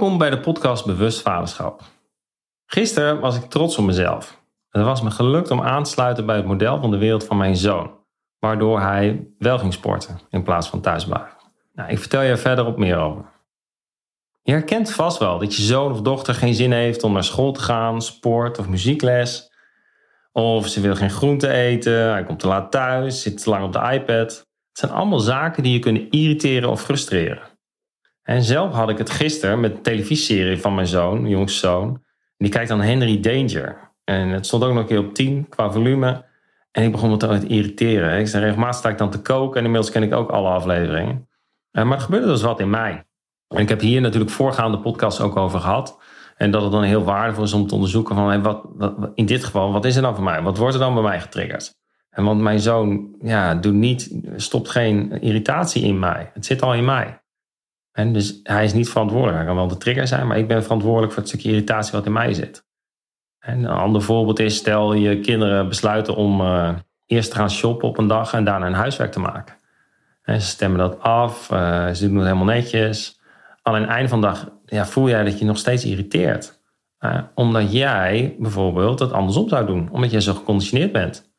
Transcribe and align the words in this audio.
Welkom 0.00 0.18
bij 0.18 0.30
de 0.30 0.40
podcast 0.40 0.86
Bewust 0.86 1.22
Vaderschap. 1.22 1.82
Gisteren 2.66 3.20
was 3.20 3.36
ik 3.36 3.44
trots 3.44 3.78
op 3.78 3.84
mezelf. 3.84 4.42
Het 4.70 4.82
was 4.82 5.02
me 5.02 5.10
gelukt 5.10 5.50
om 5.50 5.62
aan 5.62 5.82
te 5.82 5.90
sluiten 5.90 6.26
bij 6.26 6.36
het 6.36 6.44
model 6.44 6.80
van 6.80 6.90
de 6.90 6.98
wereld 6.98 7.24
van 7.24 7.36
mijn 7.36 7.56
zoon, 7.56 7.90
waardoor 8.38 8.80
hij 8.80 9.28
wel 9.38 9.58
ging 9.58 9.72
sporten 9.72 10.20
in 10.30 10.42
plaats 10.42 10.68
van 10.68 10.80
thuisblijven. 10.80 11.36
Nou, 11.72 11.90
ik 11.90 11.98
vertel 11.98 12.22
je 12.22 12.30
er 12.30 12.38
verder 12.38 12.66
op 12.66 12.76
meer 12.76 12.96
over. 12.96 13.24
Je 14.42 14.52
herkent 14.52 14.92
vast 14.92 15.18
wel 15.18 15.38
dat 15.38 15.56
je 15.56 15.62
zoon 15.62 15.92
of 15.92 16.00
dochter 16.00 16.34
geen 16.34 16.54
zin 16.54 16.72
heeft 16.72 17.02
om 17.02 17.12
naar 17.12 17.24
school 17.24 17.52
te 17.52 17.60
gaan, 17.60 18.02
sport 18.02 18.58
of 18.58 18.68
muziekles. 18.68 19.52
Of 20.32 20.68
ze 20.68 20.80
wil 20.80 20.94
geen 20.94 21.10
groente 21.10 21.48
eten, 21.48 22.10
hij 22.10 22.24
komt 22.24 22.40
te 22.40 22.46
laat 22.46 22.70
thuis, 22.70 23.22
zit 23.22 23.42
te 23.42 23.50
lang 23.50 23.64
op 23.64 23.72
de 23.72 23.92
iPad. 23.92 24.28
Het 24.68 24.78
zijn 24.78 24.92
allemaal 24.92 25.20
zaken 25.20 25.62
die 25.62 25.72
je 25.72 25.78
kunnen 25.78 26.10
irriteren 26.10 26.70
of 26.70 26.82
frustreren. 26.82 27.49
En 28.22 28.42
zelf 28.42 28.72
had 28.72 28.88
ik 28.88 28.98
het 28.98 29.10
gisteren 29.10 29.60
met 29.60 29.74
de 29.74 29.80
televisieserie 29.80 30.60
van 30.60 30.74
mijn 30.74 30.86
zoon, 30.86 31.28
jongste 31.28 31.58
zoon. 31.58 32.02
Die 32.36 32.50
kijkt 32.50 32.68
dan 32.68 32.80
Henry 32.80 33.20
Danger. 33.20 33.90
En 34.04 34.28
het 34.28 34.46
stond 34.46 34.64
ook 34.64 34.72
nog 34.72 34.82
een 34.82 34.86
keer 34.86 34.98
op 34.98 35.14
10 35.14 35.48
qua 35.48 35.70
volume. 35.70 36.24
En 36.72 36.84
ik 36.84 36.92
begon 36.92 37.10
me 37.10 37.16
te 37.16 37.46
irriteren. 37.46 38.18
Ik 38.18 38.28
zei 38.28 38.44
regelmatig 38.44 38.76
sta 38.76 38.88
ik 38.88 38.98
dan 38.98 39.10
te 39.10 39.22
koken 39.22 39.58
en 39.58 39.64
inmiddels 39.64 39.92
ken 39.92 40.02
ik 40.02 40.12
ook 40.12 40.30
alle 40.30 40.48
afleveringen. 40.48 41.28
Eh, 41.70 41.84
maar 41.84 41.96
er 41.96 42.02
gebeurde 42.02 42.26
dus 42.26 42.42
wat 42.42 42.60
in 42.60 42.70
mij. 42.70 43.04
En 43.48 43.58
ik 43.58 43.68
heb 43.68 43.80
hier 43.80 44.00
natuurlijk 44.00 44.30
voorgaande 44.30 44.78
podcasts 44.80 45.20
ook 45.20 45.36
over 45.36 45.60
gehad. 45.60 45.98
En 46.36 46.50
dat 46.50 46.62
het 46.62 46.72
dan 46.72 46.82
heel 46.82 47.04
waardevol 47.04 47.44
is 47.44 47.52
om 47.52 47.66
te 47.66 47.74
onderzoeken 47.74 48.14
van 48.14 48.42
wat, 48.42 48.66
in 49.14 49.26
dit 49.26 49.44
geval, 49.44 49.72
wat 49.72 49.84
is 49.84 49.96
er 49.96 50.02
dan 50.02 50.14
voor 50.14 50.24
mij? 50.24 50.42
Wat 50.42 50.58
wordt 50.58 50.74
er 50.74 50.80
dan 50.80 50.94
bij 50.94 51.02
mij 51.02 51.20
getriggerd? 51.20 51.78
En 52.10 52.24
want 52.24 52.40
mijn 52.40 52.60
zoon 52.60 53.14
ja, 53.22 53.54
doet 53.54 53.74
niet, 53.74 54.14
stopt 54.36 54.70
geen 54.70 55.20
irritatie 55.20 55.82
in 55.82 55.98
mij. 55.98 56.30
Het 56.34 56.46
zit 56.46 56.62
al 56.62 56.74
in 56.74 56.84
mij. 56.84 57.19
En 57.92 58.12
dus 58.12 58.40
hij 58.42 58.64
is 58.64 58.72
niet 58.72 58.88
verantwoordelijk. 58.88 59.36
Hij 59.36 59.46
kan 59.46 59.56
wel 59.56 59.68
de 59.68 59.76
trigger 59.76 60.06
zijn, 60.06 60.26
maar 60.26 60.38
ik 60.38 60.48
ben 60.48 60.62
verantwoordelijk 60.62 61.12
voor 61.12 61.22
het 61.22 61.30
stukje 61.30 61.50
irritatie 61.50 61.92
wat 61.92 62.06
in 62.06 62.12
mij 62.12 62.34
zit. 62.34 62.68
En 63.38 63.58
een 63.58 63.70
ander 63.70 64.02
voorbeeld 64.02 64.38
is, 64.38 64.56
stel 64.56 64.92
je 64.92 65.20
kinderen 65.20 65.68
besluiten 65.68 66.16
om 66.16 66.40
uh, 66.40 66.74
eerst 67.06 67.30
te 67.30 67.36
gaan 67.36 67.50
shoppen 67.50 67.88
op 67.88 67.98
een 67.98 68.06
dag 68.06 68.32
en 68.32 68.44
daarna 68.44 68.66
een 68.66 68.72
huiswerk 68.72 69.12
te 69.12 69.20
maken. 69.20 69.56
En 70.22 70.40
ze 70.40 70.46
stemmen 70.46 70.78
dat 70.78 71.00
af, 71.00 71.50
uh, 71.50 71.90
ze 71.90 72.06
doen 72.06 72.16
het 72.16 72.24
helemaal 72.24 72.54
netjes. 72.54 73.20
Alleen 73.62 73.80
aan 73.80 73.86
het 73.86 73.96
einde 73.96 74.08
van 74.08 74.20
de 74.20 74.26
dag 74.26 74.48
ja, 74.64 74.86
voel 74.86 75.08
jij 75.08 75.24
dat 75.24 75.38
je 75.38 75.44
nog 75.44 75.58
steeds 75.58 75.84
irriteert. 75.84 76.60
Uh, 77.00 77.22
omdat 77.34 77.72
jij 77.72 78.36
bijvoorbeeld 78.38 78.98
het 78.98 79.12
andersom 79.12 79.48
zou 79.48 79.66
doen, 79.66 79.88
omdat 79.90 80.10
jij 80.10 80.20
zo 80.20 80.34
geconditioneerd 80.34 80.92
bent. 80.92 81.30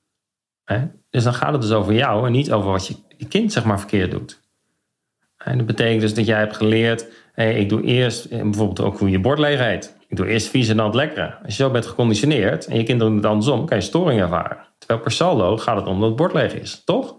Dus 1.10 1.24
dan 1.24 1.34
gaat 1.34 1.52
het 1.52 1.62
dus 1.62 1.72
over 1.72 1.94
jou 1.94 2.26
en 2.26 2.32
niet 2.32 2.52
over 2.52 2.72
wat 2.72 2.88
je 2.88 3.26
kind 3.28 3.52
zeg 3.52 3.64
maar 3.64 3.80
verkeerd 3.80 4.12
doet. 4.12 4.41
En 5.44 5.58
dat 5.58 5.66
betekent 5.66 6.02
dus 6.02 6.14
dat 6.14 6.26
jij 6.26 6.40
hebt 6.40 6.56
geleerd, 6.56 7.06
ik 7.36 7.70
doe 7.70 7.82
eerst 7.82 8.30
bijvoorbeeld 8.30 8.80
ook 8.80 9.00
hoe 9.00 9.10
je 9.10 9.20
bord 9.20 9.40
leeg. 9.40 9.90
Ik 10.08 10.18
doe 10.18 10.28
eerst 10.28 10.48
vies 10.48 10.70
en 10.70 10.78
dan 10.78 10.86
het 10.86 10.96
lekkere. 10.96 11.36
Als 11.44 11.58
je 11.58 11.64
zo 11.64 11.70
bent 11.70 11.86
geconditioneerd 11.86 12.66
en 12.66 12.78
je 12.78 12.84
kinderen 12.84 13.14
doen 13.14 13.22
het 13.22 13.32
andersom, 13.32 13.66
kan 13.66 13.78
je 13.78 13.84
storing 13.84 14.22
ervaren. 14.22 14.58
Terwijl 14.78 15.00
per 15.00 15.12
saldo 15.12 15.58
gaat 15.58 15.76
het 15.76 15.86
om 15.86 16.00
dat 16.00 16.08
het 16.08 16.18
bord 16.18 16.34
leeg 16.34 16.54
is, 16.54 16.84
toch? 16.84 17.16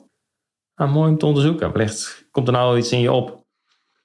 Nou, 0.77 0.91
mooi 0.91 1.11
om 1.11 1.19
te 1.19 1.27
onderzoeken. 1.27 1.73
Wellicht 1.73 2.29
komt 2.31 2.47
er 2.47 2.53
nou 2.53 2.79
iets 2.79 2.92
in 2.92 3.01
je 3.01 3.12
op. 3.12 3.45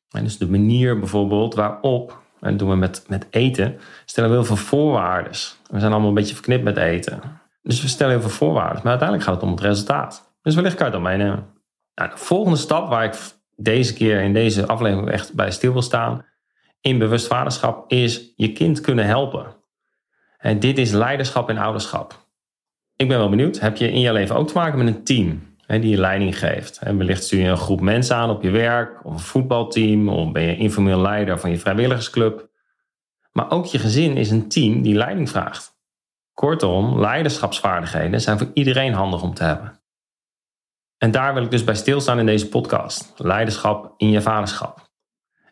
En 0.10 0.24
dus 0.24 0.38
de 0.38 0.50
manier 0.50 1.00
bijvoorbeeld 1.00 1.56
waarop, 1.56 2.22
en 2.40 2.50
dat 2.50 2.60
doen 2.60 2.70
we 2.70 2.76
met, 2.76 3.06
met 3.08 3.28
eten, 3.30 3.80
stellen 4.06 4.30
we 4.30 4.36
heel 4.36 4.46
veel 4.46 4.56
voorwaarden. 4.56 5.32
We 5.72 5.80
zijn 5.80 5.92
allemaal 5.92 6.10
een 6.10 6.16
beetje 6.16 6.36
verknipt 6.36 6.64
met 6.64 6.78
eten. 6.78 7.22
Dus 7.62 7.82
we 7.82 7.88
stellen 7.88 8.14
heel 8.14 8.22
veel 8.22 8.38
voorwaarden, 8.38 8.82
maar 8.84 8.90
uiteindelijk 8.90 9.28
gaat 9.28 9.36
het 9.36 9.44
om 9.44 9.52
het 9.52 9.62
resultaat. 9.62 10.36
Dus 10.42 10.56
wellicht 10.56 10.76
kan 10.76 10.86
je 10.86 10.92
dan 10.92 11.02
meenemen. 11.02 11.46
Nou, 11.96 12.10
de 12.10 12.18
volgende 12.18 12.58
stap 12.58 12.90
waar 12.90 13.04
ik 13.04 13.16
deze 13.58 13.94
keer 13.94 14.22
in 14.22 14.34
deze 14.34 14.68
aflevering 14.68 15.10
echt 15.10 15.34
bij 15.34 15.52
stil 15.52 15.72
wil 15.72 15.82
staan 15.82 16.26
in 16.82 16.98
bewust 16.98 17.28
vaderschap 17.28 17.92
is 17.92 18.34
je 18.36 18.52
kind 18.52 18.82
kunnen 18.82 19.06
helpen. 19.06 19.56
En 20.38 20.60
dit 20.60 20.78
is 20.78 20.92
leiderschap 20.92 21.50
en 21.50 21.58
ouderschap. 21.58 22.26
Ik 22.96 23.08
ben 23.08 23.18
wel 23.18 23.30
benieuwd, 23.30 23.60
heb 23.60 23.78
je 23.78 23.92
in 23.92 24.00
je 24.00 24.14
leven 24.14 24.36
ook 24.36 24.48
te 24.48 24.54
maken 24.54 24.78
met 24.78 24.88
een 24.88 25.04
team 25.04 25.56
hè, 25.66 25.80
die 25.80 25.90
je 25.90 25.98
leiding 25.98 26.40
geeft? 26.40 26.78
En 26.78 26.98
wellicht 26.98 27.24
stuur 27.24 27.42
je 27.42 27.48
een 27.48 27.58
groep 27.58 27.82
mensen 27.82 28.16
aan 28.16 28.30
op 28.30 28.44
je 28.44 28.50
werk, 28.50 29.06
of 29.06 29.14
een 29.14 29.20
voetbalteam, 29.20 30.10
of 30.10 30.32
ben 30.32 30.44
je 30.44 30.58
informeel 30.58 31.00
leider 31.00 31.40
van 31.40 31.50
je 31.50 31.58
vrijwilligersclub. 31.58 32.50
Maar 33.32 33.52
ook 33.52 33.66
je 33.66 33.80
gezin 33.80 34.18
is 34.18 34.32
een 34.32 34.48
team 34.48 34.82
die 34.82 34.96
leiding 34.96 35.30
vraagt. 35.30 35.76
Kortom, 36.34 37.00
leiderschapsvaardigheden 37.00 38.22
zijn 38.22 38.38
voor 38.38 38.52
iedereen 38.54 38.94
handig 38.94 39.24
om 39.24 39.34
te 39.34 39.44
hebben. 39.44 39.77
En 40.98 41.12
daar 41.12 41.34
wil 41.34 41.44
ik 41.44 41.52
dus 41.52 41.64
bij 41.64 41.76
stilstaan 41.76 42.20
in 42.20 42.26
deze 42.26 42.50
podcast. 42.50 43.14
Leiderschap 43.18 43.94
in 43.98 44.10
je 44.10 44.22
vaderschap. 44.22 44.88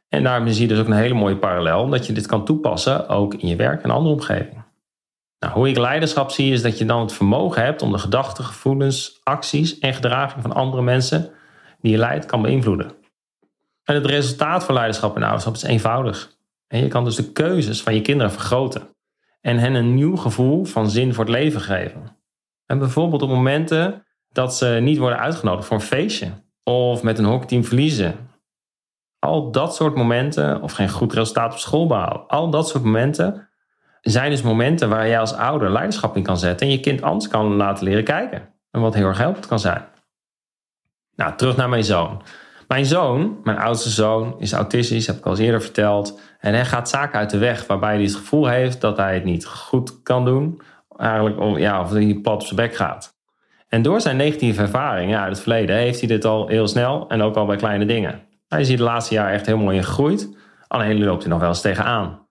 En 0.09 0.23
daarmee 0.23 0.53
zie 0.53 0.61
je 0.61 0.67
dus 0.67 0.79
ook 0.79 0.87
een 0.87 0.93
hele 0.93 1.13
mooie 1.13 1.37
parallel, 1.37 1.89
dat 1.89 2.05
je 2.05 2.13
dit 2.13 2.27
kan 2.27 2.45
toepassen 2.45 3.07
ook 3.09 3.33
in 3.33 3.47
je 3.47 3.55
werk 3.55 3.83
en 3.83 3.89
andere 3.89 4.13
omgeving. 4.13 4.63
Nou, 5.39 5.53
hoe 5.53 5.69
ik 5.69 5.77
leiderschap 5.77 6.31
zie 6.31 6.53
is 6.53 6.61
dat 6.61 6.77
je 6.77 6.85
dan 6.85 7.01
het 7.01 7.13
vermogen 7.13 7.63
hebt 7.63 7.81
om 7.81 7.91
de 7.91 7.97
gedachten, 7.97 8.43
gevoelens, 8.43 9.19
acties 9.23 9.79
en 9.79 9.93
gedraging 9.93 10.41
van 10.41 10.53
andere 10.53 10.81
mensen 10.81 11.31
die 11.81 11.91
je 11.91 11.97
leidt 11.97 12.25
kan 12.25 12.41
beïnvloeden. 12.41 12.91
En 13.83 13.95
het 13.95 14.05
resultaat 14.05 14.63
van 14.63 14.75
leiderschap 14.75 15.15
en 15.15 15.23
ouderschap 15.23 15.53
is 15.53 15.63
eenvoudig. 15.63 16.37
En 16.67 16.79
je 16.79 16.87
kan 16.87 17.03
dus 17.03 17.15
de 17.15 17.31
keuzes 17.31 17.81
van 17.81 17.93
je 17.93 18.01
kinderen 18.01 18.31
vergroten 18.31 18.95
en 19.41 19.57
hen 19.57 19.73
een 19.73 19.93
nieuw 19.93 20.15
gevoel 20.15 20.65
van 20.65 20.89
zin 20.89 21.13
voor 21.13 21.23
het 21.23 21.33
leven 21.33 21.61
geven. 21.61 22.17
En 22.65 22.79
bijvoorbeeld 22.79 23.21
op 23.21 23.29
momenten 23.29 24.04
dat 24.35 24.55
ze 24.55 24.65
niet 24.81 24.97
worden 24.97 25.19
uitgenodigd 25.19 25.67
voor 25.67 25.77
een 25.77 25.83
feestje. 25.83 26.31
Of 26.63 27.03
met 27.03 27.19
een 27.19 27.25
hockeyteam 27.25 27.63
verliezen. 27.63 28.15
Al 29.19 29.51
dat 29.51 29.75
soort 29.75 29.95
momenten, 29.95 30.61
of 30.61 30.71
geen 30.71 30.89
goed 30.89 31.13
resultaat 31.13 31.51
op 31.51 31.59
school 31.59 31.87
behalen. 31.87 32.27
Al 32.27 32.49
dat 32.49 32.67
soort 32.67 32.83
momenten 32.83 33.49
zijn 34.01 34.29
dus 34.29 34.41
momenten 34.41 34.89
waar 34.89 35.07
jij 35.07 35.19
als 35.19 35.33
ouder 35.33 35.71
leiderschap 35.71 36.15
in 36.15 36.23
kan 36.23 36.37
zetten. 36.37 36.67
En 36.67 36.73
je 36.73 36.79
kind 36.79 37.01
anders 37.01 37.27
kan 37.27 37.55
laten 37.55 37.83
leren 37.83 38.03
kijken. 38.03 38.49
En 38.71 38.81
wat 38.81 38.93
heel 38.93 39.07
erg 39.07 39.17
helpend 39.17 39.47
kan 39.47 39.59
zijn. 39.59 39.85
Nou, 41.15 41.35
terug 41.35 41.55
naar 41.55 41.69
mijn 41.69 41.83
zoon. 41.83 42.21
Mijn 42.67 42.85
zoon, 42.85 43.39
mijn 43.43 43.57
oudste 43.57 43.89
zoon, 43.89 44.35
is 44.39 44.53
autistisch, 44.53 45.07
heb 45.07 45.17
ik 45.17 45.25
al 45.25 45.31
eens 45.31 45.39
eerder 45.39 45.61
verteld. 45.61 46.19
En 46.39 46.53
hij 46.53 46.65
gaat 46.65 46.89
zaken 46.89 47.19
uit 47.19 47.29
de 47.29 47.37
weg 47.37 47.67
waarbij 47.67 47.93
hij 47.93 48.03
het 48.03 48.15
gevoel 48.15 48.47
heeft 48.47 48.81
dat 48.81 48.97
hij 48.97 49.13
het 49.13 49.23
niet 49.23 49.45
goed 49.45 50.03
kan 50.03 50.25
doen. 50.25 50.61
Eigenlijk, 50.97 51.57
ja, 51.57 51.81
of 51.81 51.91
hij 51.91 52.19
plat 52.21 52.41
op 52.41 52.41
zijn 52.41 52.55
bek 52.55 52.75
gaat. 52.75 53.14
En 53.67 53.81
door 53.81 54.01
zijn 54.01 54.17
negatieve 54.17 54.61
ervaringen 54.61 55.19
uit 55.19 55.29
het 55.29 55.41
verleden 55.41 55.75
heeft 55.75 55.99
hij 55.99 56.07
dit 56.07 56.25
al 56.25 56.47
heel 56.47 56.67
snel 56.67 57.07
en 57.07 57.21
ook 57.21 57.35
al 57.35 57.45
bij 57.45 57.55
kleine 57.55 57.85
dingen. 57.85 58.21
Hij 58.47 58.61
is 58.61 58.67
hier 58.67 58.77
de 58.77 58.83
laatste 58.83 59.13
jaar 59.13 59.31
echt 59.31 59.45
heel 59.45 59.57
mooi 59.57 59.77
in 59.77 59.83
gegroeid, 59.83 60.37
alleen 60.67 61.03
loopt 61.03 61.21
hij 61.21 61.31
nog 61.31 61.39
wel 61.39 61.49
eens 61.49 61.61
tegenaan. 61.61 62.25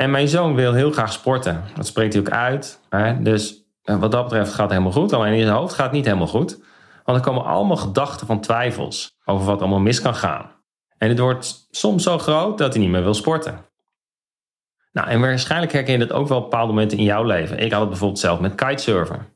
En 0.00 0.10
mijn 0.10 0.28
zoon 0.28 0.54
wil 0.54 0.72
heel 0.72 0.90
graag 0.90 1.12
sporten. 1.12 1.64
Dat 1.74 1.86
spreekt 1.86 2.12
hij 2.12 2.22
ook 2.22 2.30
uit. 2.30 2.80
Dus 3.20 3.64
eh, 3.82 3.96
wat 3.96 4.12
dat 4.12 4.22
betreft 4.22 4.50
gaat 4.50 4.60
het 4.60 4.70
helemaal 4.70 4.92
goed. 4.92 5.12
Alleen 5.12 5.32
in 5.32 5.44
zijn 5.44 5.56
hoofd 5.56 5.74
gaat 5.74 5.84
het 5.84 5.94
niet 5.94 6.04
helemaal 6.04 6.26
goed. 6.26 6.60
Want 7.04 7.18
er 7.18 7.24
komen 7.24 7.44
allemaal 7.44 7.76
gedachten 7.76 8.26
van 8.26 8.40
twijfels 8.40 9.18
over 9.24 9.46
wat 9.46 9.60
allemaal 9.60 9.80
mis 9.80 10.02
kan 10.02 10.14
gaan. 10.14 10.50
En 10.98 11.08
het 11.08 11.18
wordt 11.18 11.66
soms 11.70 12.02
zo 12.02 12.18
groot 12.18 12.58
dat 12.58 12.72
hij 12.72 12.82
niet 12.82 12.90
meer 12.90 13.02
wil 13.02 13.14
sporten. 13.14 13.64
Nou, 14.92 15.08
en 15.08 15.20
waarschijnlijk 15.20 15.72
herken 15.72 15.92
je 15.92 16.06
dat 16.06 16.12
ook 16.12 16.28
wel 16.28 16.38
op 16.38 16.50
bepaalde 16.50 16.72
momenten 16.72 16.98
in 16.98 17.04
jouw 17.04 17.22
leven. 17.22 17.58
Ik 17.58 17.70
had 17.70 17.80
het 17.80 17.88
bijvoorbeeld 17.88 18.20
zelf 18.20 18.40
met 18.40 18.54
kitesurfen. 18.54 19.29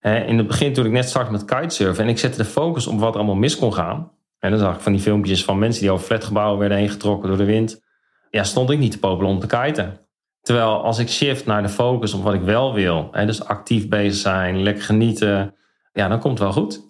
In 0.00 0.38
het 0.38 0.46
begin 0.46 0.72
toen 0.72 0.84
ik 0.84 0.92
net 0.92 1.08
startte 1.08 1.32
met 1.32 1.44
kitesurfen 1.44 2.04
en 2.04 2.10
ik 2.10 2.18
zette 2.18 2.36
de 2.38 2.44
focus 2.44 2.86
op 2.86 2.98
wat 2.98 3.12
er 3.12 3.16
allemaal 3.16 3.34
mis 3.34 3.58
kon 3.58 3.74
gaan. 3.74 4.10
En 4.38 4.50
dan 4.50 4.58
zag 4.58 4.74
ik 4.74 4.80
van 4.80 4.92
die 4.92 5.00
filmpjes 5.00 5.44
van 5.44 5.58
mensen 5.58 5.82
die 5.82 5.90
over 5.90 6.06
flatgebouwen 6.06 6.58
werden 6.58 6.78
heen 6.78 6.88
getrokken 6.88 7.28
door 7.28 7.38
de 7.38 7.44
wind. 7.44 7.82
Ja, 8.30 8.44
stond 8.44 8.70
ik 8.70 8.78
niet 8.78 8.90
te 8.90 8.98
popelen 8.98 9.30
om 9.30 9.38
te 9.38 9.46
kiten. 9.46 10.00
Terwijl 10.40 10.82
als 10.82 10.98
ik 10.98 11.08
shift 11.08 11.46
naar 11.46 11.62
de 11.62 11.68
focus 11.68 12.14
op 12.14 12.22
wat 12.22 12.34
ik 12.34 12.40
wel 12.40 12.74
wil, 12.74 13.10
dus 13.10 13.44
actief 13.44 13.88
bezig 13.88 14.20
zijn, 14.20 14.62
lekker 14.62 14.84
genieten, 14.84 15.54
ja, 15.92 16.08
dan 16.08 16.20
komt 16.20 16.38
het 16.38 16.54
wel 16.54 16.62
goed. 16.62 16.86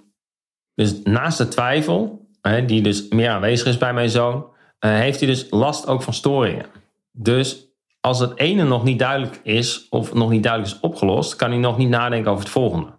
Dus 0.74 1.02
naast 1.02 1.38
de 1.38 1.48
twijfel, 1.48 2.28
die 2.66 2.82
dus 2.82 3.08
meer 3.08 3.30
aanwezig 3.30 3.66
is 3.66 3.78
bij 3.78 3.92
mijn 3.92 4.10
zoon, 4.10 4.46
eh, 4.78 4.90
heeft 4.90 5.20
hij 5.20 5.28
dus 5.28 5.46
last 5.50 5.86
ook 5.86 6.02
van 6.02 6.12
storingen. 6.12 6.66
Dus 7.12 7.68
als 8.00 8.18
het 8.18 8.38
ene 8.38 8.64
nog 8.64 8.84
niet 8.84 8.98
duidelijk 8.98 9.40
is 9.42 9.88
of 9.88 10.14
nog 10.14 10.30
niet 10.30 10.42
duidelijk 10.42 10.74
is 10.74 10.80
opgelost, 10.80 11.36
kan 11.36 11.50
hij 11.50 11.58
nog 11.58 11.78
niet 11.78 11.88
nadenken 11.88 12.30
over 12.30 12.44
het 12.44 12.52
volgende. 12.52 12.97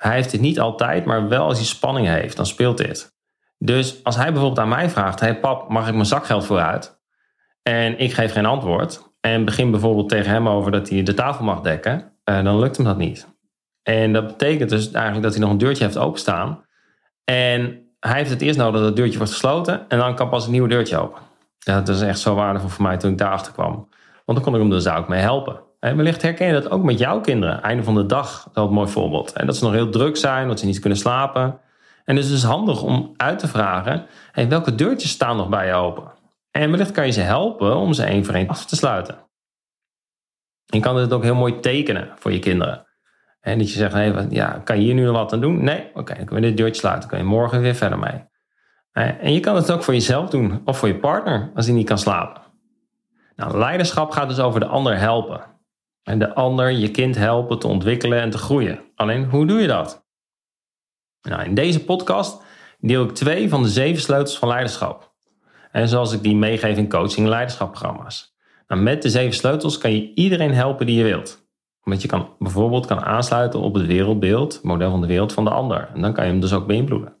Hij 0.00 0.14
heeft 0.14 0.30
dit 0.30 0.40
niet 0.40 0.60
altijd, 0.60 1.04
maar 1.04 1.28
wel 1.28 1.44
als 1.44 1.56
hij 1.56 1.66
spanning 1.66 2.06
heeft, 2.06 2.36
dan 2.36 2.46
speelt 2.46 2.76
dit. 2.76 3.18
Dus 3.58 4.04
als 4.04 4.16
hij 4.16 4.32
bijvoorbeeld 4.32 4.58
aan 4.58 4.68
mij 4.68 4.90
vraagt: 4.90 5.20
Hey 5.20 5.40
pap, 5.40 5.68
mag 5.68 5.88
ik 5.88 5.94
mijn 5.94 6.06
zakgeld 6.06 6.44
vooruit? 6.44 7.00
En 7.62 7.98
ik 7.98 8.12
geef 8.12 8.32
geen 8.32 8.46
antwoord. 8.46 9.12
En 9.20 9.44
begin 9.44 9.70
bijvoorbeeld 9.70 10.08
tegen 10.08 10.30
hem 10.30 10.48
over 10.48 10.70
dat 10.70 10.88
hij 10.88 11.02
de 11.02 11.14
tafel 11.14 11.44
mag 11.44 11.60
dekken, 11.60 12.12
eh, 12.24 12.44
dan 12.44 12.58
lukt 12.58 12.76
hem 12.76 12.86
dat 12.86 12.96
niet. 12.96 13.28
En 13.82 14.12
dat 14.12 14.26
betekent 14.26 14.70
dus 14.70 14.90
eigenlijk 14.90 15.22
dat 15.22 15.32
hij 15.32 15.42
nog 15.42 15.50
een 15.50 15.58
deurtje 15.58 15.84
heeft 15.84 15.98
openstaan. 15.98 16.64
En 17.24 17.88
hij 18.00 18.16
heeft 18.16 18.30
het 18.30 18.42
eerst 18.42 18.58
nodig 18.58 18.74
dat 18.80 18.88
het 18.88 18.96
deurtje 18.96 19.18
wordt 19.18 19.32
gesloten. 19.32 19.88
En 19.88 19.98
dan 19.98 20.14
kan 20.14 20.28
pas 20.28 20.46
een 20.46 20.52
nieuw 20.52 20.66
deurtje 20.66 20.98
open. 20.98 21.20
Dat 21.58 21.88
is 21.88 22.00
echt 22.00 22.18
zo 22.18 22.34
waardevol 22.34 22.68
voor 22.68 22.82
mij 22.82 22.96
toen 22.96 23.10
ik 23.10 23.18
daarachter 23.18 23.52
kwam. 23.52 23.88
Want 24.24 24.38
dan 24.38 24.42
kon 24.42 24.54
ik 24.54 24.70
hem 24.70 24.80
zou 24.80 25.02
ik 25.02 25.08
mee 25.08 25.20
helpen. 25.20 25.60
En 25.80 25.96
wellicht 25.96 26.22
herken 26.22 26.46
je 26.46 26.52
dat 26.52 26.70
ook 26.70 26.82
met 26.82 26.98
jouw 26.98 27.20
kinderen. 27.20 27.62
Einde 27.62 27.82
van 27.82 27.94
de 27.94 28.06
dag, 28.06 28.42
dat 28.52 28.64
is 28.64 28.68
een 28.68 28.74
mooi 28.74 28.88
voorbeeld. 28.88 29.32
En 29.32 29.46
dat 29.46 29.56
ze 29.56 29.64
nog 29.64 29.72
heel 29.72 29.90
druk 29.90 30.16
zijn, 30.16 30.48
dat 30.48 30.58
ze 30.58 30.66
niet 30.66 30.78
kunnen 30.78 30.98
slapen. 30.98 31.60
En 32.04 32.14
dus 32.14 32.24
het 32.24 32.34
is 32.34 32.42
handig 32.42 32.82
om 32.82 33.14
uit 33.16 33.38
te 33.38 33.48
vragen, 33.48 34.06
welke 34.48 34.74
deurtjes 34.74 35.10
staan 35.10 35.36
nog 35.36 35.48
bij 35.48 35.66
je 35.66 35.72
open? 35.72 36.12
En 36.50 36.70
wellicht 36.70 36.90
kan 36.90 37.06
je 37.06 37.12
ze 37.12 37.20
helpen 37.20 37.76
om 37.76 37.92
ze 37.92 38.04
één 38.04 38.24
voor 38.24 38.34
één 38.34 38.48
af 38.48 38.66
te 38.66 38.76
sluiten. 38.76 39.18
Je 40.66 40.80
kan 40.80 40.96
het 40.96 41.12
ook 41.12 41.22
heel 41.22 41.34
mooi 41.34 41.60
tekenen 41.60 42.10
voor 42.14 42.32
je 42.32 42.38
kinderen. 42.38 42.86
En 43.40 43.58
dat 43.58 43.72
je 43.72 43.78
zegt, 43.78 44.32
ja, 44.32 44.60
kan 44.64 44.76
je 44.76 44.82
hier 44.82 44.94
nu 44.94 45.04
nog 45.04 45.16
wat 45.16 45.32
aan 45.32 45.40
doen? 45.40 45.64
Nee? 45.64 45.90
Oké, 45.94 46.14
dan 46.14 46.24
kun 46.24 46.36
je 46.36 46.42
dit 46.42 46.56
deurtje 46.56 46.80
sluiten. 46.80 47.08
Dan 47.08 47.18
kun 47.18 47.28
je 47.28 47.34
morgen 47.34 47.60
weer 47.60 47.74
verder 47.74 47.98
mee. 47.98 48.28
En 49.18 49.32
je 49.32 49.40
kan 49.40 49.56
het 49.56 49.72
ook 49.72 49.82
voor 49.82 49.94
jezelf 49.94 50.30
doen 50.30 50.62
of 50.64 50.78
voor 50.78 50.88
je 50.88 50.98
partner 50.98 51.50
als 51.54 51.66
hij 51.66 51.74
niet 51.74 51.86
kan 51.86 51.98
slapen. 51.98 52.42
Nou, 53.36 53.58
leiderschap 53.58 54.10
gaat 54.10 54.28
dus 54.28 54.38
over 54.38 54.60
de 54.60 54.66
ander 54.66 54.98
helpen. 54.98 55.40
En 56.02 56.18
de 56.18 56.34
ander, 56.34 56.70
je 56.70 56.90
kind 56.90 57.16
helpen 57.16 57.58
te 57.58 57.66
ontwikkelen 57.66 58.20
en 58.20 58.30
te 58.30 58.38
groeien. 58.38 58.80
Alleen, 58.94 59.24
hoe 59.24 59.46
doe 59.46 59.60
je 59.60 59.66
dat? 59.66 60.06
Nou, 61.22 61.44
in 61.44 61.54
deze 61.54 61.84
podcast 61.84 62.42
deel 62.78 63.04
ik 63.04 63.10
twee 63.10 63.48
van 63.48 63.62
de 63.62 63.68
zeven 63.68 64.02
sleutels 64.02 64.38
van 64.38 64.48
leiderschap. 64.48 65.12
En 65.70 65.88
zoals 65.88 66.12
ik 66.12 66.22
die 66.22 66.36
meegeef 66.36 66.76
in 66.76 66.88
coaching 66.88 67.26
en 67.26 67.28
leiderschapprogramma's. 67.28 68.36
Nou, 68.66 68.82
met 68.82 69.02
de 69.02 69.10
zeven 69.10 69.34
sleutels 69.34 69.78
kan 69.78 69.92
je 69.92 70.14
iedereen 70.14 70.54
helpen 70.54 70.86
die 70.86 70.96
je 70.96 71.04
wilt. 71.04 71.48
Omdat 71.84 72.02
je 72.02 72.08
kan, 72.08 72.34
bijvoorbeeld 72.38 72.86
kan 72.86 73.04
aansluiten 73.04 73.60
op 73.60 73.74
het 73.74 73.86
wereldbeeld, 73.86 74.52
het 74.52 74.62
model 74.62 74.90
van 74.90 75.00
de 75.00 75.06
wereld 75.06 75.32
van 75.32 75.44
de 75.44 75.50
ander. 75.50 75.90
En 75.94 76.00
dan 76.00 76.12
kan 76.12 76.24
je 76.24 76.30
hem 76.30 76.40
dus 76.40 76.52
ook 76.52 76.66
beïnvloeden. 76.66 77.16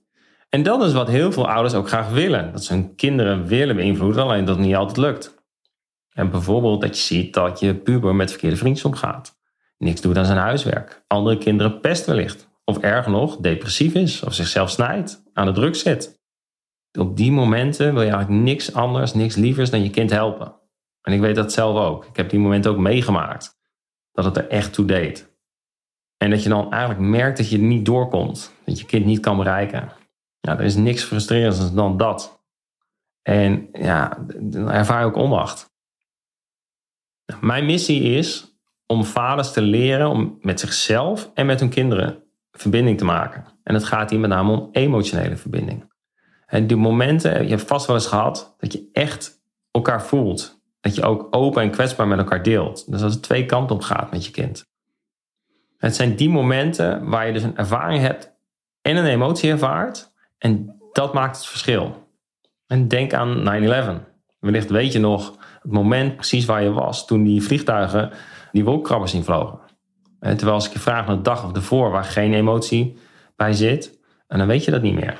En 0.48 0.62
dat 0.62 0.82
is 0.82 0.92
wat 0.92 1.08
heel 1.08 1.32
veel 1.32 1.48
ouders 1.48 1.74
ook 1.74 1.88
graag 1.88 2.10
willen. 2.10 2.52
Dat 2.52 2.64
ze 2.64 2.72
hun 2.72 2.94
kinderen 2.94 3.46
willen 3.46 3.76
beïnvloeden, 3.76 4.22
alleen 4.22 4.44
dat 4.44 4.56
het 4.56 4.66
niet 4.66 4.74
altijd 4.74 4.96
lukt. 4.96 5.39
En 6.12 6.30
bijvoorbeeld 6.30 6.80
dat 6.80 6.96
je 6.96 7.02
ziet 7.02 7.34
dat 7.34 7.60
je 7.60 7.74
puber 7.74 8.14
met 8.14 8.30
verkeerde 8.30 8.56
vriendjes 8.56 8.84
omgaat. 8.84 9.38
Niks 9.78 10.00
doet 10.00 10.16
aan 10.16 10.24
zijn 10.24 10.38
huiswerk. 10.38 11.04
Andere 11.06 11.38
kinderen 11.38 11.80
pest 11.80 12.06
wellicht. 12.06 12.48
Of 12.64 12.78
erger 12.78 13.12
nog, 13.12 13.36
depressief 13.36 13.94
is 13.94 14.22
of 14.22 14.34
zichzelf 14.34 14.70
snijdt, 14.70 15.22
aan 15.32 15.46
de 15.46 15.52
druk 15.52 15.74
zit. 15.74 16.20
Op 16.98 17.16
die 17.16 17.32
momenten 17.32 17.92
wil 17.94 18.02
je 18.02 18.10
eigenlijk 18.10 18.42
niks 18.42 18.74
anders, 18.74 19.14
niks 19.14 19.34
lievers 19.34 19.70
dan 19.70 19.82
je 19.82 19.90
kind 19.90 20.10
helpen. 20.10 20.54
En 21.02 21.12
ik 21.12 21.20
weet 21.20 21.34
dat 21.34 21.52
zelf 21.52 21.76
ook. 21.76 22.04
Ik 22.04 22.16
heb 22.16 22.30
die 22.30 22.38
momenten 22.38 22.70
ook 22.70 22.78
meegemaakt. 22.78 23.58
Dat 24.12 24.24
het 24.24 24.36
er 24.36 24.48
echt 24.48 24.72
toe 24.72 24.84
deed. 24.84 25.30
En 26.16 26.30
dat 26.30 26.42
je 26.42 26.48
dan 26.48 26.70
eigenlijk 26.70 27.00
merkt 27.00 27.36
dat 27.36 27.50
je 27.50 27.58
niet 27.58 27.84
doorkomt. 27.84 28.54
Dat 28.64 28.80
je 28.80 28.86
kind 28.86 29.04
niet 29.04 29.20
kan 29.20 29.36
bereiken. 29.36 29.92
Ja, 30.40 30.58
er 30.58 30.64
is 30.64 30.74
niks 30.74 31.02
frustrerends 31.02 31.74
dan 31.74 31.96
dat. 31.96 32.44
En 33.22 33.68
ja, 33.72 34.24
dan 34.38 34.70
ervaar 34.70 35.00
je 35.00 35.06
ook 35.06 35.16
onmacht. 35.16 35.69
Mijn 37.40 37.66
missie 37.66 38.02
is 38.02 38.54
om 38.86 39.04
vaders 39.04 39.52
te 39.52 39.62
leren 39.62 40.08
om 40.08 40.38
met 40.40 40.60
zichzelf 40.60 41.30
en 41.34 41.46
met 41.46 41.60
hun 41.60 41.68
kinderen 41.68 42.22
verbinding 42.52 42.98
te 42.98 43.04
maken. 43.04 43.44
En 43.62 43.74
het 43.74 43.84
gaat 43.84 44.10
hier 44.10 44.20
met 44.20 44.30
name 44.30 44.52
om 44.52 44.68
emotionele 44.72 45.36
verbinding. 45.36 45.92
En 46.46 46.66
die 46.66 46.76
momenten, 46.76 47.42
je 47.42 47.48
hebt 47.48 47.66
vast 47.68 47.86
wel 47.86 47.96
eens 47.96 48.06
gehad, 48.06 48.54
dat 48.58 48.72
je 48.72 48.88
echt 48.92 49.42
elkaar 49.70 50.02
voelt. 50.02 50.62
Dat 50.80 50.94
je 50.94 51.02
ook 51.02 51.26
open 51.30 51.62
en 51.62 51.70
kwetsbaar 51.70 52.06
met 52.06 52.18
elkaar 52.18 52.42
deelt. 52.42 52.90
Dus 52.90 53.00
dat 53.00 53.12
het 53.12 53.22
twee 53.22 53.46
kanten 53.46 53.76
op 53.76 53.82
gaat 53.82 54.10
met 54.10 54.24
je 54.24 54.30
kind. 54.30 54.68
Het 55.78 55.94
zijn 55.94 56.16
die 56.16 56.28
momenten 56.28 57.08
waar 57.08 57.26
je 57.26 57.32
dus 57.32 57.42
een 57.42 57.56
ervaring 57.56 58.02
hebt 58.02 58.32
en 58.82 58.96
een 58.96 59.06
emotie 59.06 59.50
ervaart. 59.50 60.12
En 60.38 60.80
dat 60.92 61.14
maakt 61.14 61.36
het 61.36 61.46
verschil. 61.46 62.08
En 62.66 62.88
denk 62.88 63.12
aan 63.12 63.44
9-11. 64.04 64.09
Wellicht 64.40 64.70
weet 64.70 64.92
je 64.92 64.98
nog 64.98 65.36
het 65.62 65.72
moment 65.72 66.14
precies 66.14 66.44
waar 66.44 66.62
je 66.62 66.72
was 66.72 67.06
toen 67.06 67.22
die 67.22 67.42
vliegtuigen 67.42 68.10
die 68.52 68.64
wolkkrabbers 68.64 69.14
invlogen. 69.14 69.58
En 70.20 70.36
terwijl 70.36 70.56
als 70.56 70.66
ik 70.66 70.72
je 70.72 70.78
vraag 70.78 71.06
naar 71.06 71.16
de 71.16 71.22
dag 71.22 71.44
of 71.44 71.52
ervoor 71.52 71.90
waar 71.90 72.04
geen 72.04 72.34
emotie 72.34 72.98
bij 73.36 73.52
zit, 73.52 73.98
en 74.26 74.38
dan 74.38 74.46
weet 74.46 74.64
je 74.64 74.70
dat 74.70 74.82
niet 74.82 74.94
meer. 74.94 75.18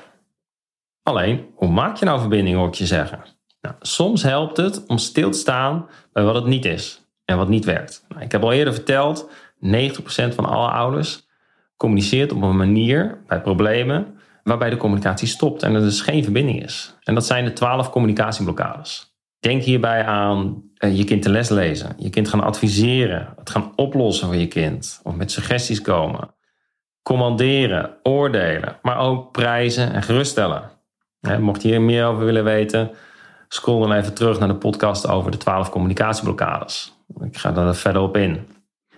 Alleen, 1.02 1.46
hoe 1.54 1.70
maak 1.70 1.96
je 1.96 2.04
nou 2.04 2.20
verbinding, 2.20 2.56
hoor 2.56 2.66
ik 2.66 2.74
je 2.74 2.86
zeggen? 2.86 3.22
Nou, 3.60 3.74
soms 3.80 4.22
helpt 4.22 4.56
het 4.56 4.86
om 4.86 4.98
stil 4.98 5.30
te 5.30 5.38
staan 5.38 5.86
bij 6.12 6.24
wat 6.24 6.34
het 6.34 6.46
niet 6.46 6.64
is 6.64 7.04
en 7.24 7.36
wat 7.36 7.48
niet 7.48 7.64
werkt. 7.64 8.04
Nou, 8.08 8.22
ik 8.22 8.32
heb 8.32 8.42
al 8.42 8.52
eerder 8.52 8.74
verteld, 8.74 9.30
90% 9.66 10.34
van 10.34 10.44
alle 10.44 10.70
ouders 10.70 11.28
communiceert 11.76 12.32
op 12.32 12.42
een 12.42 12.56
manier 12.56 13.22
bij 13.26 13.40
problemen 13.40 14.18
waarbij 14.42 14.70
de 14.70 14.76
communicatie 14.76 15.28
stopt 15.28 15.62
en 15.62 15.74
er 15.74 15.80
dus 15.80 16.00
geen 16.00 16.22
verbinding 16.22 16.62
is. 16.62 16.96
En 17.02 17.14
dat 17.14 17.26
zijn 17.26 17.44
de 17.44 17.52
12 17.52 17.90
communicatieblokkades. 17.90 19.09
Denk 19.40 19.62
hierbij 19.62 20.04
aan 20.04 20.62
eh, 20.74 20.96
je 20.96 21.04
kind 21.04 21.22
te 21.22 21.30
les 21.30 21.48
lezen, 21.48 21.94
je 21.96 22.10
kind 22.10 22.28
gaan 22.28 22.42
adviseren, 22.42 23.34
het 23.36 23.50
gaan 23.50 23.72
oplossen 23.76 24.26
voor 24.26 24.36
je 24.36 24.48
kind, 24.48 25.00
of 25.02 25.14
met 25.14 25.30
suggesties 25.30 25.80
komen, 25.80 26.34
commanderen, 27.02 27.96
oordelen, 28.02 28.76
maar 28.82 28.98
ook 28.98 29.32
prijzen 29.32 29.92
en 29.92 30.02
geruststellen. 30.02 30.70
Mocht 31.38 31.62
je 31.62 31.68
hier 31.68 31.80
meer 31.80 32.06
over 32.06 32.24
willen 32.24 32.44
weten, 32.44 32.90
scroll 33.48 33.80
dan 33.80 33.92
even 33.92 34.14
terug 34.14 34.38
naar 34.38 34.48
de 34.48 34.56
podcast 34.56 35.08
over 35.08 35.30
de 35.30 35.36
12 35.36 35.70
communicatieblokkades. 35.70 36.92
Ik 37.20 37.36
ga 37.36 37.52
daar 37.52 37.74
verder 37.74 38.02
op 38.02 38.16
in. 38.16 38.46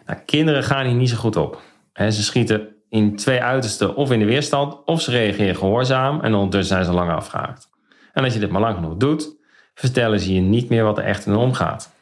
Nou, 0.06 0.18
kinderen 0.26 0.62
gaan 0.64 0.86
hier 0.86 0.94
niet 0.94 1.10
zo 1.10 1.16
goed 1.16 1.36
op. 1.36 1.60
Ze 1.94 2.22
schieten 2.22 2.68
in 2.88 3.16
twee 3.16 3.42
uitersten 3.42 3.96
of 3.96 4.10
in 4.10 4.18
de 4.18 4.24
weerstand, 4.24 4.84
of 4.84 5.00
ze 5.00 5.10
reageren 5.10 5.56
gehoorzaam 5.56 6.20
en 6.20 6.34
ondertussen 6.34 6.74
zijn 6.74 6.84
ze 6.84 6.92
lang 6.92 7.10
afgehaakt. 7.10 7.70
En 8.12 8.24
als 8.24 8.34
je 8.34 8.40
dit 8.40 8.50
maar 8.50 8.60
lang 8.60 8.74
genoeg 8.74 8.96
doet, 8.96 9.40
vertellen 9.74 10.20
ze 10.20 10.34
je 10.34 10.40
niet 10.40 10.68
meer 10.68 10.84
wat 10.84 10.98
er 10.98 11.04
echt 11.04 11.26
in 11.26 11.34
omgaat. 11.34 11.94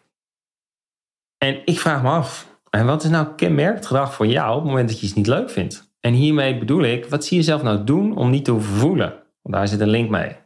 En 1.39 1.63
ik 1.65 1.79
vraag 1.79 2.03
me 2.03 2.09
af, 2.09 2.59
en 2.71 2.87
wat 2.87 3.05
is 3.05 3.11
nou 3.11 3.35
kenmerkend 3.35 3.87
gedrag 3.87 4.15
voor 4.15 4.27
jou 4.27 4.51
op 4.51 4.61
het 4.61 4.71
moment 4.71 4.89
dat 4.89 5.01
je 5.01 5.07
iets 5.07 5.15
niet 5.15 5.27
leuk 5.27 5.51
vindt? 5.51 5.93
En 6.01 6.13
hiermee 6.13 6.59
bedoel 6.59 6.83
ik, 6.83 7.07
wat 7.07 7.25
zie 7.25 7.37
je 7.37 7.43
zelf 7.43 7.63
nou 7.63 7.85
doen 7.85 8.17
om 8.17 8.31
niet 8.31 8.45
te 8.45 8.51
hoeven 8.51 8.75
voelen? 8.75 9.23
Want 9.43 9.55
daar 9.55 9.69
zit 9.69 9.81
een 9.81 9.89
link 9.89 10.11
mee. 10.11 10.37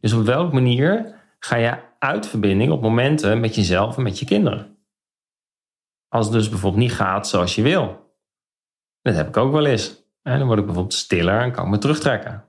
Dus 0.00 0.12
op 0.12 0.24
welke 0.24 0.54
manier 0.54 1.14
ga 1.38 1.56
je 1.56 1.78
uit 1.98 2.26
verbinding 2.26 2.72
op 2.72 2.82
momenten 2.82 3.40
met 3.40 3.54
jezelf 3.54 3.96
en 3.96 4.02
met 4.02 4.18
je 4.18 4.26
kinderen? 4.26 4.78
Als 6.08 6.26
het 6.26 6.34
dus 6.34 6.48
bijvoorbeeld 6.48 6.82
niet 6.82 6.92
gaat 6.92 7.28
zoals 7.28 7.54
je 7.54 7.62
wil. 7.62 8.14
Dat 9.02 9.14
heb 9.14 9.28
ik 9.28 9.36
ook 9.36 9.52
wel 9.52 9.66
eens. 9.66 10.04
En 10.22 10.38
dan 10.38 10.46
word 10.46 10.58
ik 10.58 10.64
bijvoorbeeld 10.64 10.94
stiller 10.94 11.40
en 11.40 11.52
kan 11.52 11.64
ik 11.64 11.70
me 11.70 11.78
terugtrekken. 11.78 12.44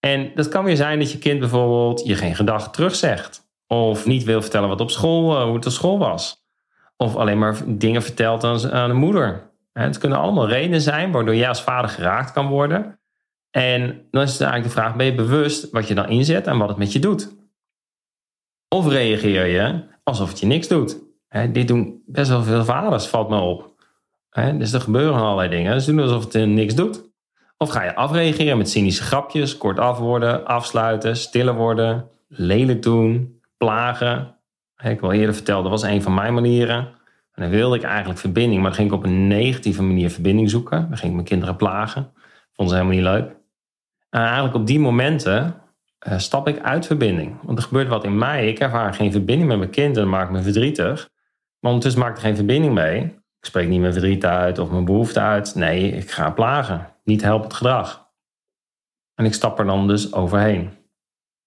En 0.00 0.30
dat 0.34 0.48
kan 0.48 0.64
weer 0.64 0.76
zijn 0.76 0.98
dat 0.98 1.12
je 1.12 1.18
kind 1.18 1.40
bijvoorbeeld 1.40 2.06
je 2.06 2.14
geen 2.14 2.34
gedachten 2.34 2.72
terugzegt. 2.72 3.46
Of 3.66 4.06
niet 4.06 4.24
wil 4.24 4.40
vertellen 4.40 4.68
wat 4.68 4.80
op 4.80 4.90
school, 4.90 5.36
eh, 5.36 5.44
hoe 5.44 5.54
het 5.54 5.66
op 5.66 5.72
school 5.72 5.98
was. 5.98 6.46
Of 6.96 7.16
alleen 7.16 7.38
maar 7.38 7.56
dingen 7.66 8.02
vertelt 8.02 8.44
aan, 8.44 8.70
aan 8.70 8.88
de 8.88 8.94
moeder. 8.94 9.50
Het 9.72 9.98
kunnen 9.98 10.18
allemaal 10.18 10.48
redenen 10.48 10.80
zijn 10.80 11.12
waardoor 11.12 11.34
jij 11.34 11.48
als 11.48 11.62
vader 11.62 11.90
geraakt 11.90 12.32
kan 12.32 12.48
worden. 12.48 12.98
En 13.50 14.06
dan 14.10 14.22
is 14.22 14.32
het 14.32 14.40
eigenlijk 14.40 14.74
de 14.74 14.80
vraag: 14.80 14.96
ben 14.96 15.06
je 15.06 15.14
bewust 15.14 15.70
wat 15.70 15.88
je 15.88 15.94
dan 15.94 16.08
inzet 16.08 16.46
en 16.46 16.58
wat 16.58 16.68
het 16.68 16.78
met 16.78 16.92
je 16.92 16.98
doet? 16.98 17.36
Of 18.68 18.88
reageer 18.88 19.46
je 19.46 19.84
alsof 20.02 20.28
het 20.28 20.40
je 20.40 20.46
niks 20.46 20.68
doet? 20.68 21.06
dit 21.52 21.68
doen 21.68 22.02
best 22.06 22.30
wel 22.30 22.42
veel 22.42 22.64
vaders, 22.64 23.06
valt 23.06 23.28
me 23.28 23.40
op. 23.40 23.74
dus 24.54 24.72
er 24.72 24.80
gebeuren 24.80 25.20
allerlei 25.20 25.48
dingen. 25.48 25.80
Ze 25.80 25.90
doen 25.90 26.00
alsof 26.00 26.32
het 26.32 26.46
niks 26.46 26.74
doet. 26.74 27.07
Of 27.60 27.70
ga 27.70 27.84
je 27.84 27.94
afreageren 27.94 28.58
met 28.58 28.70
cynische 28.70 29.02
grapjes, 29.02 29.56
kortaf 29.56 29.98
worden, 29.98 30.46
afsluiten, 30.46 31.16
stiller 31.16 31.54
worden, 31.54 32.08
lelijk 32.28 32.82
doen, 32.82 33.40
plagen. 33.56 34.36
Ik 34.82 35.00
al 35.00 35.12
eerder 35.12 35.34
verteld, 35.34 35.62
dat 35.62 35.70
was 35.70 35.82
een 35.82 36.02
van 36.02 36.14
mijn 36.14 36.34
manieren. 36.34 36.76
En 37.32 37.42
dan 37.42 37.50
wilde 37.50 37.76
ik 37.76 37.82
eigenlijk 37.82 38.18
verbinding, 38.18 38.60
maar 38.60 38.70
dan 38.70 38.78
ging 38.78 38.88
ik 38.88 38.96
op 38.96 39.04
een 39.04 39.26
negatieve 39.26 39.82
manier 39.82 40.10
verbinding 40.10 40.50
zoeken. 40.50 40.86
Dan 40.88 40.96
ging 40.96 41.08
ik 41.08 41.14
mijn 41.14 41.26
kinderen 41.26 41.56
plagen. 41.56 42.12
Vonden 42.52 42.76
ze 42.76 42.82
helemaal 42.82 43.02
niet 43.02 43.22
leuk. 43.22 43.36
En 44.10 44.20
eigenlijk 44.20 44.54
op 44.54 44.66
die 44.66 44.80
momenten 44.80 45.54
uh, 46.08 46.18
stap 46.18 46.48
ik 46.48 46.60
uit 46.60 46.86
verbinding. 46.86 47.36
Want 47.42 47.58
er 47.58 47.64
gebeurt 47.64 47.88
wat 47.88 48.04
in 48.04 48.18
mij. 48.18 48.48
Ik 48.48 48.58
ervaar 48.58 48.94
geen 48.94 49.12
verbinding 49.12 49.48
met 49.48 49.58
mijn 49.58 49.70
kind 49.70 49.96
en 49.96 50.02
dat 50.02 50.10
maakt 50.10 50.30
me 50.30 50.42
verdrietig. 50.42 51.08
Maar 51.60 51.72
ondertussen 51.72 52.02
maak 52.02 52.10
ik 52.10 52.16
er 52.16 52.22
geen 52.22 52.36
verbinding 52.36 52.74
mee. 52.74 53.02
Ik 53.40 53.44
spreek 53.44 53.68
niet 53.68 53.80
mijn 53.80 53.92
verdriet 53.92 54.24
uit 54.24 54.58
of 54.58 54.70
mijn 54.70 54.84
behoefte 54.84 55.20
uit. 55.20 55.54
Nee, 55.54 55.90
ik 55.92 56.10
ga 56.10 56.30
plagen 56.30 56.96
niet 57.08 57.22
helpend 57.22 57.54
gedrag. 57.54 58.08
En 59.14 59.24
ik 59.24 59.34
stap 59.34 59.58
er 59.58 59.64
dan 59.64 59.88
dus 59.88 60.12
overheen. 60.12 60.70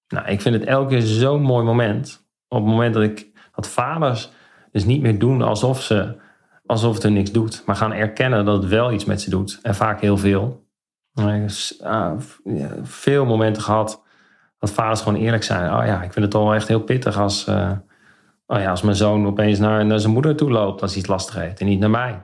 Nou, 0.07 0.27
ik 0.27 0.41
vind 0.41 0.55
het 0.55 0.63
elke 0.63 0.89
keer 0.89 1.01
zo'n 1.01 1.41
mooi 1.41 1.65
moment. 1.65 2.27
Op 2.47 2.57
het 2.57 2.67
moment 2.67 2.93
dat 2.93 3.03
ik 3.03 3.31
dat 3.55 3.67
vaders 3.67 4.31
dus 4.71 4.85
niet 4.85 5.01
meer 5.01 5.19
doen 5.19 5.41
alsof 5.41 5.81
ze 5.81 6.19
alsof 6.65 6.93
het 6.93 7.03
er 7.03 7.11
niks 7.11 7.31
doet, 7.31 7.63
maar 7.65 7.75
gaan 7.75 7.93
erkennen 7.93 8.45
dat 8.45 8.61
het 8.61 8.71
wel 8.71 8.91
iets 8.91 9.05
met 9.05 9.21
ze 9.21 9.29
doet. 9.29 9.59
En 9.61 9.75
vaak 9.75 10.01
heel 10.01 10.17
veel. 10.17 10.69
Uh, 11.19 12.11
veel 12.83 13.25
momenten 13.25 13.61
gehad 13.61 14.03
dat 14.59 14.71
vaders 14.71 15.01
gewoon 15.01 15.19
eerlijk 15.19 15.43
zijn. 15.43 15.73
Oh 15.73 15.85
ja, 15.85 16.01
ik 16.03 16.13
vind 16.13 16.25
het 16.25 16.35
al 16.35 16.53
echt 16.53 16.67
heel 16.67 16.83
pittig 16.83 17.17
als, 17.17 17.47
uh, 17.47 17.71
oh 18.45 18.59
ja, 18.59 18.69
als 18.69 18.81
mijn 18.81 18.95
zoon 18.95 19.25
opeens 19.25 19.59
naar, 19.59 19.85
naar 19.85 19.99
zijn 19.99 20.13
moeder 20.13 20.35
toe 20.35 20.51
loopt 20.51 20.81
als 20.81 20.91
hij 20.91 21.01
het 21.01 21.09
lastig 21.09 21.35
heeft 21.35 21.59
en 21.59 21.65
niet 21.65 21.79
naar 21.79 21.89
mij. 21.89 22.21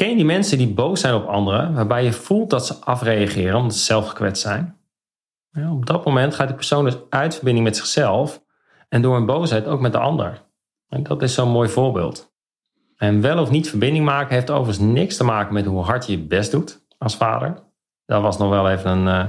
Ken 0.00 0.16
die 0.16 0.24
mensen 0.24 0.58
die 0.58 0.72
boos 0.72 1.00
zijn 1.00 1.14
op 1.14 1.26
anderen, 1.26 1.74
waarbij 1.74 2.04
je 2.04 2.12
voelt 2.12 2.50
dat 2.50 2.66
ze 2.66 2.74
afreageren 2.74 3.56
omdat 3.56 3.74
ze 3.74 3.84
zelf 3.84 4.08
gekwetst 4.08 4.42
zijn? 4.42 4.76
Ja, 5.50 5.72
op 5.72 5.86
dat 5.86 6.04
moment 6.04 6.34
gaat 6.34 6.46
die 6.46 6.56
persoon 6.56 6.84
dus 6.84 6.96
uit 7.08 7.34
verbinding 7.34 7.66
met 7.66 7.76
zichzelf 7.76 8.42
en 8.88 9.02
door 9.02 9.16
een 9.16 9.26
boosheid 9.26 9.66
ook 9.66 9.80
met 9.80 9.92
de 9.92 9.98
ander. 9.98 10.42
En 10.88 11.02
dat 11.02 11.22
is 11.22 11.34
zo'n 11.34 11.50
mooi 11.50 11.68
voorbeeld. 11.68 12.32
En 12.96 13.20
wel 13.20 13.38
of 13.38 13.50
niet 13.50 13.68
verbinding 13.68 14.04
maken 14.04 14.34
heeft 14.34 14.50
overigens 14.50 14.78
niks 14.78 15.16
te 15.16 15.24
maken 15.24 15.54
met 15.54 15.66
hoe 15.66 15.82
hard 15.82 16.06
je 16.06 16.12
je 16.12 16.26
best 16.26 16.50
doet 16.50 16.86
als 16.98 17.16
vader. 17.16 17.62
Dat 18.06 18.22
was 18.22 18.38
nog 18.38 18.50
wel 18.50 18.70
even 18.70 18.90
een, 18.90 19.06
uh, 19.06 19.28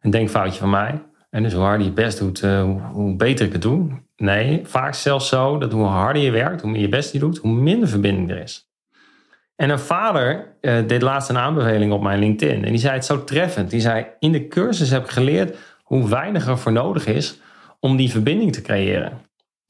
een 0.00 0.10
denkfoutje 0.10 0.60
van 0.60 0.70
mij. 0.70 1.02
En 1.30 1.42
dus 1.42 1.52
hoe 1.52 1.62
harder 1.62 1.86
je 1.86 1.92
best 1.92 2.18
doet, 2.18 2.42
uh, 2.42 2.76
hoe 2.92 3.16
beter 3.16 3.46
ik 3.46 3.52
het 3.52 3.62
doe. 3.62 3.88
Nee, 4.16 4.60
vaak 4.66 4.94
zelfs 4.94 5.28
zo 5.28 5.58
dat 5.58 5.72
hoe 5.72 5.84
harder 5.84 6.22
je 6.22 6.30
werkt, 6.30 6.60
hoe 6.60 6.70
meer 6.70 6.80
je 6.80 6.88
best 6.88 7.12
je 7.12 7.18
doet, 7.18 7.38
hoe 7.38 7.52
minder 7.52 7.88
verbinding 7.88 8.30
er 8.30 8.42
is. 8.42 8.69
En 9.60 9.70
een 9.70 9.78
vader 9.78 10.46
uh, 10.60 10.86
deed 10.86 11.02
laatst 11.02 11.28
een 11.28 11.38
aanbeveling 11.38 11.92
op 11.92 12.02
mijn 12.02 12.18
LinkedIn. 12.18 12.64
En 12.64 12.70
die 12.70 12.80
zei 12.80 12.94
het 12.94 13.04
zo 13.04 13.24
treffend. 13.24 13.70
Die 13.70 13.80
zei, 13.80 14.06
in 14.18 14.32
de 14.32 14.48
cursus 14.48 14.90
heb 14.90 15.04
ik 15.04 15.10
geleerd 15.10 15.56
hoe 15.82 16.08
weinig 16.08 16.46
er 16.46 16.58
voor 16.58 16.72
nodig 16.72 17.06
is 17.06 17.40
om 17.80 17.96
die 17.96 18.10
verbinding 18.10 18.52
te 18.52 18.62
creëren. 18.62 19.12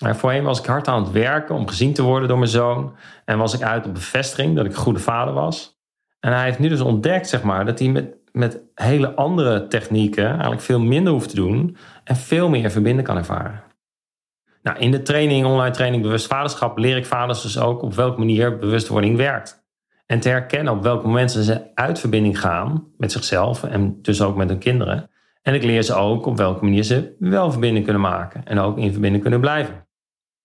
Maar 0.02 0.16
voorheen 0.16 0.44
was 0.44 0.58
ik 0.58 0.66
hard 0.66 0.88
aan 0.88 1.02
het 1.02 1.12
werken 1.12 1.54
om 1.54 1.68
gezien 1.68 1.92
te 1.92 2.02
worden 2.02 2.28
door 2.28 2.38
mijn 2.38 2.50
zoon. 2.50 2.94
En 3.24 3.38
was 3.38 3.54
ik 3.54 3.62
uit 3.62 3.86
op 3.86 3.94
bevestiging 3.94 4.56
dat 4.56 4.64
ik 4.64 4.70
een 4.70 4.76
goede 4.78 4.98
vader 4.98 5.34
was. 5.34 5.78
En 6.20 6.32
hij 6.32 6.44
heeft 6.44 6.58
nu 6.58 6.68
dus 6.68 6.80
ontdekt, 6.80 7.28
zeg 7.28 7.42
maar, 7.42 7.64
dat 7.64 7.78
hij 7.78 7.88
met, 7.88 8.14
met 8.32 8.60
hele 8.74 9.14
andere 9.14 9.66
technieken 9.66 10.28
eigenlijk 10.28 10.60
veel 10.60 10.80
minder 10.80 11.12
hoeft 11.12 11.28
te 11.28 11.36
doen. 11.36 11.76
En 12.04 12.16
veel 12.16 12.48
meer 12.48 12.70
verbinden 12.70 13.04
kan 13.04 13.16
ervaren. 13.16 13.62
Nou, 14.62 14.78
in 14.78 14.90
de 14.90 15.02
training, 15.02 15.46
online 15.46 15.74
training 15.74 16.02
bewust 16.02 16.26
vaderschap, 16.26 16.78
leer 16.78 16.96
ik 16.96 17.06
vaders 17.06 17.42
dus 17.42 17.58
ook 17.58 17.82
op 17.82 17.94
welke 17.94 18.18
manier 18.18 18.58
bewustwording 18.58 19.16
werkt. 19.16 19.59
En 20.10 20.20
te 20.20 20.28
herkennen 20.28 20.72
op 20.72 20.82
welke 20.82 21.06
momenten 21.06 21.42
ze 21.42 21.74
uit 21.74 21.98
verbinding 21.98 22.40
gaan 22.40 22.92
met 22.96 23.12
zichzelf 23.12 23.64
en 23.64 24.02
dus 24.02 24.22
ook 24.22 24.36
met 24.36 24.48
hun 24.48 24.58
kinderen. 24.58 25.10
En 25.42 25.54
ik 25.54 25.62
leer 25.62 25.82
ze 25.82 25.94
ook 25.94 26.26
op 26.26 26.36
welke 26.36 26.64
manier 26.64 26.82
ze 26.82 27.16
wel 27.18 27.50
verbinding 27.50 27.84
kunnen 27.84 28.02
maken 28.02 28.44
en 28.44 28.58
ook 28.58 28.78
in 28.78 28.92
verbinding 28.92 29.22
kunnen 29.22 29.40
blijven. 29.40 29.86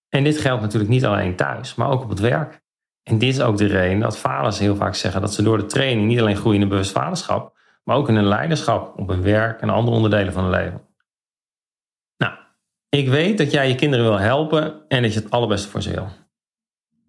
En 0.09 0.23
dit 0.23 0.37
geldt 0.37 0.61
natuurlijk 0.61 0.91
niet 0.91 1.05
alleen 1.05 1.35
thuis, 1.35 1.75
maar 1.75 1.89
ook 1.89 2.03
op 2.03 2.09
het 2.09 2.19
werk. 2.19 2.63
En 3.03 3.17
dit 3.17 3.29
is 3.29 3.41
ook 3.41 3.57
de 3.57 3.65
reden 3.65 3.99
dat 3.99 4.17
vaders 4.17 4.59
heel 4.59 4.75
vaak 4.75 4.95
zeggen 4.95 5.21
dat 5.21 5.33
ze 5.33 5.43
door 5.43 5.57
de 5.57 5.65
training 5.65 6.07
niet 6.07 6.19
alleen 6.19 6.35
groeien 6.35 6.61
in 6.61 6.69
bewust 6.69 6.91
vaderschap, 6.91 7.57
maar 7.83 7.95
ook 7.95 8.09
in 8.09 8.15
hun 8.15 8.27
leiderschap 8.27 8.99
op 8.99 9.07
hun 9.07 9.21
werk 9.21 9.61
en 9.61 9.69
andere 9.69 9.95
onderdelen 9.95 10.33
van 10.33 10.43
hun 10.43 10.51
leven. 10.51 10.81
Nou, 12.17 12.33
ik 12.89 13.09
weet 13.09 13.37
dat 13.37 13.51
jij 13.51 13.67
je 13.67 13.75
kinderen 13.75 14.05
wil 14.05 14.19
helpen 14.19 14.87
en 14.87 15.01
dat 15.01 15.13
je 15.13 15.19
het 15.19 15.31
allerbeste 15.31 15.69
voor 15.69 15.81
ze 15.81 15.91
wil. 15.91 16.07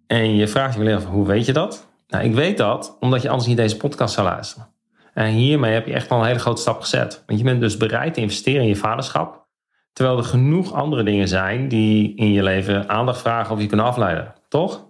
En 0.07 0.35
je 0.35 0.49
vraagt 0.49 0.75
je 0.75 0.85
wel 0.85 0.97
even, 0.97 1.11
hoe 1.11 1.27
weet 1.27 1.47
je 1.47 1.53
dat? 1.53 1.95
Nou, 2.07 2.25
ik 2.25 2.35
weet 2.35 2.57
dat 2.57 2.97
omdat 3.01 3.23
je 3.23 3.29
anders 3.29 3.49
niet 3.49 3.57
deze 3.57 3.77
podcast 3.77 4.15
zou 4.15 4.27
luisteren. 4.27 4.69
En 5.15 5.27
hiermee 5.27 5.73
heb 5.73 5.87
je 5.87 5.93
echt 5.93 6.11
al 6.11 6.19
een 6.19 6.27
hele 6.27 6.39
grote 6.39 6.61
stap 6.61 6.81
gezet. 6.81 7.23
Want 7.27 7.39
je 7.39 7.45
bent 7.45 7.61
dus 7.61 7.77
bereid 7.77 8.15
te 8.15 8.21
investeren 8.21 8.63
in 8.63 8.69
je 8.69 8.77
vaderschap, 8.77 9.47
Terwijl 9.97 10.19
er 10.19 10.25
genoeg 10.25 10.73
andere 10.73 11.03
dingen 11.03 11.29
zijn 11.29 11.69
die 11.69 12.17
in 12.17 12.33
je 12.33 12.43
leven 12.43 12.89
aandacht 12.89 13.21
vragen 13.21 13.55
of 13.55 13.61
je 13.61 13.67
kunnen 13.67 13.87
afleiden. 13.87 14.35
Toch? 14.49 14.87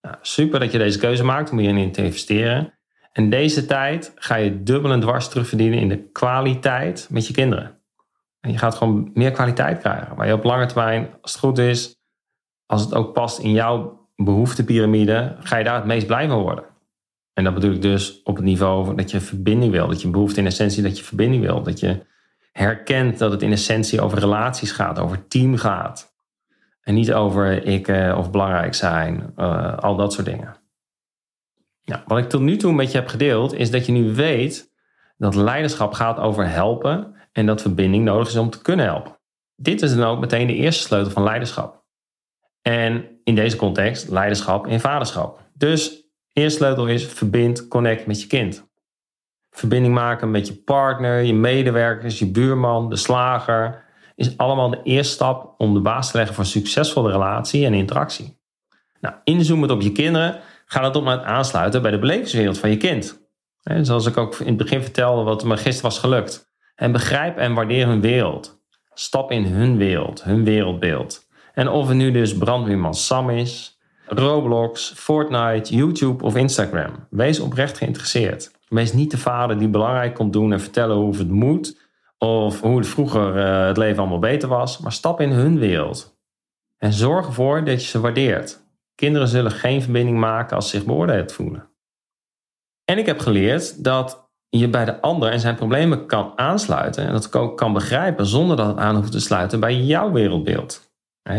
Nou, 0.00 0.16
super 0.20 0.60
dat 0.60 0.72
je 0.72 0.78
deze 0.78 0.98
keuze 0.98 1.24
maakt 1.24 1.50
om 1.50 1.58
hierin 1.58 1.92
te 1.92 2.04
investeren. 2.04 2.78
En 3.12 3.30
deze 3.30 3.66
tijd 3.66 4.12
ga 4.14 4.34
je 4.34 4.62
dubbel 4.62 4.92
en 4.92 5.00
dwars 5.00 5.28
terugverdienen 5.28 5.78
in 5.78 5.88
de 5.88 6.10
kwaliteit 6.10 7.08
met 7.10 7.26
je 7.26 7.32
kinderen. 7.32 7.80
En 8.40 8.50
je 8.50 8.58
gaat 8.58 8.74
gewoon 8.74 9.10
meer 9.14 9.30
kwaliteit 9.30 9.78
krijgen. 9.78 10.16
Waar 10.16 10.26
je 10.26 10.32
op 10.32 10.44
lange 10.44 10.66
termijn, 10.66 11.08
als 11.20 11.32
het 11.32 11.40
goed 11.40 11.58
is, 11.58 11.96
als 12.66 12.82
het 12.82 12.94
ook 12.94 13.12
past 13.12 13.38
in 13.38 13.52
jouw 13.52 13.97
behoeftepyramide, 14.22 15.36
ga 15.40 15.56
je 15.56 15.64
daar 15.64 15.74
het 15.74 15.84
meest 15.84 16.06
blij 16.06 16.28
van 16.28 16.42
worden. 16.42 16.64
En 17.32 17.44
dat 17.44 17.54
bedoel 17.54 17.72
ik 17.72 17.82
dus 17.82 18.22
op 18.22 18.36
het 18.36 18.44
niveau 18.44 18.94
dat 18.94 19.10
je 19.10 19.20
verbinding 19.20 19.72
wil. 19.72 19.88
Dat 19.88 20.02
je 20.02 20.08
behoefte 20.08 20.40
in 20.40 20.46
essentie 20.46 20.82
dat 20.82 20.98
je 20.98 21.04
verbinding 21.04 21.42
wil. 21.42 21.62
Dat 21.62 21.80
je 21.80 22.06
herkent 22.52 23.18
dat 23.18 23.30
het 23.30 23.42
in 23.42 23.52
essentie 23.52 24.00
over 24.00 24.18
relaties 24.18 24.72
gaat, 24.72 24.98
over 24.98 25.28
team 25.28 25.56
gaat. 25.56 26.16
En 26.80 26.94
niet 26.94 27.12
over 27.12 27.66
ik 27.66 27.88
uh, 27.88 28.14
of 28.18 28.30
belangrijk 28.30 28.74
zijn, 28.74 29.32
uh, 29.36 29.78
al 29.78 29.96
dat 29.96 30.12
soort 30.12 30.26
dingen. 30.26 30.56
Nou, 31.84 32.02
wat 32.06 32.18
ik 32.18 32.28
tot 32.28 32.40
nu 32.40 32.56
toe 32.56 32.72
met 32.72 32.92
je 32.92 32.98
heb 32.98 33.08
gedeeld, 33.08 33.54
is 33.54 33.70
dat 33.70 33.86
je 33.86 33.92
nu 33.92 34.14
weet 34.14 34.72
dat 35.16 35.34
leiderschap 35.34 35.92
gaat 35.92 36.18
over 36.18 36.48
helpen 36.48 37.14
en 37.32 37.46
dat 37.46 37.62
verbinding 37.62 38.04
nodig 38.04 38.28
is 38.28 38.36
om 38.36 38.50
te 38.50 38.62
kunnen 38.62 38.86
helpen. 38.86 39.18
Dit 39.54 39.82
is 39.82 39.94
dan 39.94 40.06
ook 40.06 40.20
meteen 40.20 40.46
de 40.46 40.54
eerste 40.54 40.82
sleutel 40.82 41.10
van 41.10 41.22
leiderschap. 41.22 41.84
En 42.62 43.17
in 43.28 43.34
deze 43.34 43.56
context 43.56 44.08
leiderschap 44.08 44.66
in 44.66 44.80
vaderschap. 44.80 45.40
Dus 45.54 46.04
eerste 46.32 46.58
sleutel 46.58 46.86
is 46.86 47.04
verbind, 47.06 47.68
connect 47.68 48.06
met 48.06 48.20
je 48.20 48.26
kind 48.26 48.68
verbinding 49.58 49.94
maken 49.94 50.30
met 50.30 50.46
je 50.46 50.54
partner, 50.54 51.22
je 51.22 51.34
medewerkers, 51.34 52.18
je 52.18 52.26
buurman, 52.26 52.90
de 52.90 52.96
slager, 52.96 53.84
is 54.14 54.36
allemaal 54.36 54.70
de 54.70 54.80
eerste 54.82 55.12
stap 55.12 55.54
om 55.58 55.74
de 55.74 55.80
basis 55.80 56.10
te 56.10 56.16
leggen 56.16 56.34
voor 56.34 56.44
een 56.44 56.50
succesvolle 56.50 57.10
relatie 57.10 57.66
en 57.66 57.74
interactie. 57.74 58.38
Nou, 59.00 59.14
inzoomend 59.24 59.70
op 59.70 59.80
je 59.80 59.92
kinderen 59.92 60.40
gaat 60.66 60.84
het 60.84 60.96
om 60.96 61.06
het 61.06 61.22
aansluiten 61.22 61.82
bij 61.82 61.90
de 61.90 61.98
belevingswereld 61.98 62.58
van 62.58 62.70
je 62.70 62.76
kind. 62.76 63.26
zoals 63.82 64.06
ik 64.06 64.16
ook 64.16 64.38
in 64.38 64.46
het 64.46 64.56
begin 64.56 64.82
vertelde 64.82 65.22
wat 65.22 65.44
me 65.44 65.56
gisteren 65.56 65.90
was 65.90 65.98
gelukt. 65.98 66.46
En 66.74 66.92
begrijp 66.92 67.36
en 67.36 67.54
waardeer 67.54 67.86
hun 67.86 68.00
wereld. 68.00 68.62
Stap 68.94 69.30
in 69.30 69.44
hun 69.44 69.76
wereld, 69.76 70.24
hun 70.24 70.44
wereldbeeld. 70.44 71.27
En 71.58 71.68
of 71.68 71.88
het 71.88 71.96
nu 71.96 72.10
dus 72.10 72.36
brandweerman 72.36 72.94
Sam 72.94 73.30
is, 73.30 73.78
Roblox, 74.06 74.92
Fortnite, 74.96 75.74
YouTube 75.74 76.24
of 76.24 76.36
Instagram. 76.36 77.06
Wees 77.10 77.40
oprecht 77.40 77.78
geïnteresseerd. 77.78 78.50
Wees 78.68 78.92
niet 78.92 79.10
de 79.10 79.18
vader 79.18 79.58
die 79.58 79.68
belangrijk 79.68 80.14
komt 80.14 80.32
doen 80.32 80.52
en 80.52 80.60
vertellen 80.60 80.96
hoe 80.96 81.16
het 81.16 81.30
moet. 81.30 81.80
Of 82.18 82.60
hoe 82.60 82.76
het 82.78 82.86
vroeger 82.86 83.36
uh, 83.36 83.66
het 83.66 83.76
leven 83.76 83.98
allemaal 83.98 84.18
beter 84.18 84.48
was. 84.48 84.78
Maar 84.78 84.92
stap 84.92 85.20
in 85.20 85.30
hun 85.30 85.58
wereld. 85.58 86.16
En 86.76 86.92
zorg 86.92 87.26
ervoor 87.26 87.64
dat 87.64 87.82
je 87.82 87.88
ze 87.88 88.00
waardeert. 88.00 88.62
Kinderen 88.94 89.28
zullen 89.28 89.50
geen 89.50 89.82
verbinding 89.82 90.18
maken 90.18 90.56
als 90.56 90.70
ze 90.70 90.76
zich 90.76 90.86
beoordeeld 90.86 91.32
voelen. 91.32 91.68
En 92.84 92.98
ik 92.98 93.06
heb 93.06 93.18
geleerd 93.18 93.84
dat 93.84 94.28
je 94.48 94.68
bij 94.68 94.84
de 94.84 95.00
ander 95.00 95.30
en 95.30 95.40
zijn 95.40 95.54
problemen 95.54 96.06
kan 96.06 96.32
aansluiten. 96.36 97.06
En 97.06 97.12
dat 97.12 97.36
ook 97.36 97.56
kan 97.56 97.72
begrijpen 97.72 98.26
zonder 98.26 98.56
dat 98.56 98.66
het 98.66 98.78
aan 98.78 98.96
hoeft 98.96 99.12
te 99.12 99.20
sluiten 99.20 99.60
bij 99.60 99.76
jouw 99.76 100.12
wereldbeeld. 100.12 100.87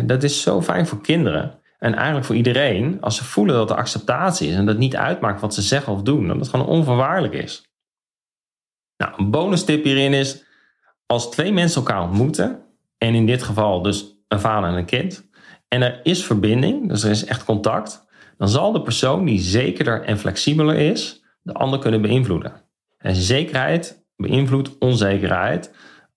Dat 0.06 0.24
is 0.24 0.42
zo 0.42 0.62
fijn 0.62 0.88
voor 0.88 1.02
kinderen. 1.02 1.60
En 1.80 1.94
eigenlijk 1.94 2.26
voor 2.26 2.36
iedereen, 2.36 3.02
als 3.02 3.16
ze 3.16 3.24
voelen 3.24 3.56
dat 3.56 3.70
er 3.70 3.76
acceptatie 3.76 4.50
is 4.50 4.56
en 4.56 4.66
dat 4.66 4.78
niet 4.78 4.96
uitmaakt 4.96 5.42
wat 5.42 5.54
ze 5.54 5.62
zeggen 5.62 5.94
of 5.94 6.02
doen, 6.02 6.28
dat 6.28 6.38
het 6.38 6.48
gewoon 6.50 6.66
onverwaarlijk 6.66 7.34
is. 7.34 7.70
Nou, 8.98 9.14
een 9.18 9.32
bonus 9.32 9.64
tip 9.64 9.84
hierin 9.84 10.14
is, 10.14 10.44
als 11.06 11.32
twee 11.32 11.54
mensen 11.54 11.82
elkaar 11.82 12.02
ontmoeten, 12.02 12.62
en 12.98 13.14
in 13.14 13.26
dit 13.26 13.44
geval 13.44 13.82
dus 13.82 14.16
een 14.28 14.40
vader 14.40 14.70
en 14.70 14.76
een 14.76 14.86
kind, 14.86 15.30
en 15.68 15.82
er 15.82 16.00
is 16.04 16.26
verbinding, 16.26 16.90
dus 16.90 17.04
er 17.04 17.10
is 17.10 17.26
echt 17.26 17.46
contact, 17.46 18.06
dan 18.38 18.50
zal 18.50 18.72
de 18.72 18.82
persoon 18.82 19.26
die 19.26 19.40
zekerder 19.40 20.04
en 20.04 20.18
flexibeler 20.18 20.76
is, 20.76 21.24
de 21.42 21.54
ander 21.54 21.80
kunnen 21.80 22.02
beïnvloeden. 22.02 22.54
En 22.98 23.16
zekerheid 23.16 24.06
beïnvloedt 24.16 24.78
onzekerheid 24.78 25.74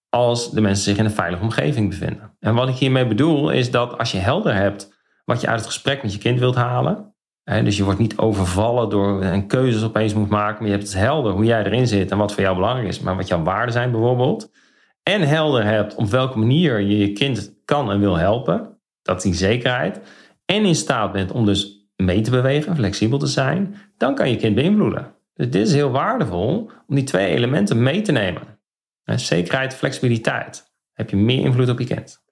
als 0.08 0.50
de 0.50 0.60
mensen 0.60 0.84
zich 0.84 0.96
in 0.96 1.04
een 1.04 1.10
veilige 1.10 1.42
omgeving 1.42 1.88
bevinden. 1.88 2.31
En 2.44 2.54
wat 2.54 2.68
ik 2.68 2.74
hiermee 2.74 3.06
bedoel 3.06 3.50
is 3.50 3.70
dat 3.70 3.98
als 3.98 4.12
je 4.12 4.18
helder 4.18 4.54
hebt 4.54 4.92
wat 5.24 5.40
je 5.40 5.46
uit 5.46 5.58
het 5.58 5.66
gesprek 5.66 6.02
met 6.02 6.12
je 6.12 6.18
kind 6.18 6.38
wilt 6.38 6.54
halen. 6.54 7.14
dus 7.44 7.76
je 7.76 7.84
wordt 7.84 7.98
niet 7.98 8.18
overvallen 8.18 8.90
door 8.90 9.24
een 9.24 9.46
keuzes 9.46 9.82
opeens 9.84 10.14
moet 10.14 10.28
maken. 10.28 10.58
Maar 10.58 10.70
je 10.70 10.76
hebt 10.76 10.88
het 10.88 10.98
helder 10.98 11.32
hoe 11.32 11.44
jij 11.44 11.64
erin 11.64 11.86
zit 11.86 12.10
en 12.10 12.18
wat 12.18 12.32
voor 12.32 12.42
jou 12.42 12.54
belangrijk 12.54 12.88
is. 12.88 13.00
Maar 13.00 13.16
wat 13.16 13.28
jouw 13.28 13.42
waarden 13.42 13.72
zijn 13.72 13.90
bijvoorbeeld. 13.90 14.52
En 15.02 15.20
helder 15.20 15.64
hebt 15.64 15.94
op 15.94 16.06
welke 16.06 16.38
manier 16.38 16.80
je 16.80 16.98
je 16.98 17.12
kind 17.12 17.54
kan 17.64 17.90
en 17.90 18.00
wil 18.00 18.16
helpen. 18.16 18.78
Dat 19.02 19.16
is 19.16 19.22
die 19.22 19.34
zekerheid. 19.34 20.00
En 20.44 20.64
in 20.64 20.74
staat 20.74 21.12
bent 21.12 21.32
om 21.32 21.44
dus 21.44 21.88
mee 21.96 22.20
te 22.20 22.30
bewegen, 22.30 22.76
flexibel 22.76 23.18
te 23.18 23.26
zijn. 23.26 23.74
Dan 23.96 24.14
kan 24.14 24.30
je 24.30 24.36
kind 24.36 24.54
beïnvloeden. 24.54 25.14
Dus 25.34 25.50
dit 25.50 25.66
is 25.66 25.74
heel 25.74 25.90
waardevol 25.90 26.70
om 26.86 26.94
die 26.94 27.04
twee 27.04 27.26
elementen 27.26 27.82
mee 27.82 28.00
te 28.00 28.12
nemen. 28.12 28.42
Zekerheid, 29.04 29.74
flexibiliteit. 29.74 30.70
Heb 30.92 31.10
je 31.10 31.16
meer 31.16 31.44
invloed 31.44 31.68
op 31.68 31.78
je 31.78 31.86
kind. 31.86 32.22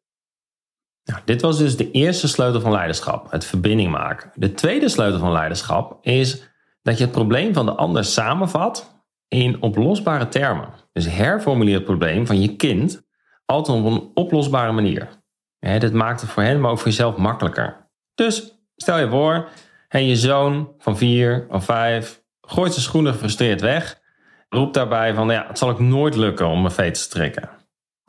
Nou, 1.05 1.21
dit 1.25 1.41
was 1.41 1.59
dus 1.59 1.77
de 1.77 1.91
eerste 1.91 2.29
sleutel 2.29 2.61
van 2.61 2.73
leiderschap, 2.73 3.31
het 3.31 3.45
verbinding 3.45 3.91
maken. 3.91 4.31
De 4.35 4.55
tweede 4.55 4.89
sleutel 4.89 5.19
van 5.19 5.33
leiderschap 5.33 6.07
is 6.07 6.43
dat 6.83 6.99
je 6.99 7.05
het 7.05 7.13
probleem 7.13 7.55
van 7.55 7.67
de 7.67 7.75
ander 7.75 8.05
samenvat 8.05 9.05
in 9.29 9.63
oplosbare 9.63 10.29
termen. 10.29 10.69
Dus 10.93 11.07
herformuleer 11.07 11.75
het 11.75 11.85
probleem 11.85 12.27
van 12.27 12.41
je 12.41 12.57
kind 12.57 13.03
altijd 13.45 13.79
op 13.79 13.85
een 13.85 14.11
oplosbare 14.15 14.73
manier. 14.73 15.09
dit 15.59 15.93
maakt 15.93 16.21
het 16.21 16.31
voor 16.31 16.43
hen, 16.43 16.61
maar 16.61 16.71
ook 16.71 16.79
voor 16.79 16.89
jezelf 16.89 17.17
makkelijker. 17.17 17.89
Dus 18.15 18.63
stel 18.77 18.99
je 18.99 19.09
voor, 19.09 19.49
je 19.89 20.17
zoon 20.17 20.73
van 20.79 20.97
vier 20.97 21.47
of 21.49 21.65
vijf 21.65 22.23
gooit 22.41 22.73
zijn 22.73 22.85
schoenen 22.85 23.13
gefrustreerd 23.13 23.61
weg, 23.61 24.01
roept 24.49 24.75
daarbij 24.75 25.15
van 25.15 25.29
ja, 25.29 25.45
het 25.49 25.59
zal 25.59 25.69
ook 25.69 25.81
nooit 25.81 26.15
lukken 26.15 26.47
om 26.47 26.61
mijn 26.61 26.75
veet 26.75 26.95
te 26.95 27.01
strikken. 27.01 27.51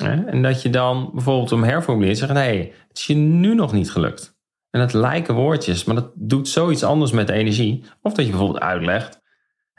En 0.01 0.41
dat 0.41 0.61
je 0.61 0.69
dan 0.69 1.09
bijvoorbeeld 1.13 1.49
hem 1.49 1.63
herformuleert 1.63 2.17
zegt: 2.17 2.31
hé, 2.31 2.37
hey, 2.37 2.73
het 2.87 2.97
is 2.97 3.05
je 3.05 3.15
nu 3.15 3.55
nog 3.55 3.73
niet 3.73 3.91
gelukt. 3.91 4.39
En 4.69 4.81
het 4.81 4.93
lijken 4.93 5.35
woordjes, 5.35 5.83
maar 5.83 5.95
dat 5.95 6.11
doet 6.15 6.47
zoiets 6.47 6.83
anders 6.83 7.11
met 7.11 7.27
de 7.27 7.33
energie. 7.33 7.83
Of 8.01 8.13
dat 8.13 8.25
je 8.25 8.31
bijvoorbeeld 8.31 8.63
uitlegt 8.63 9.21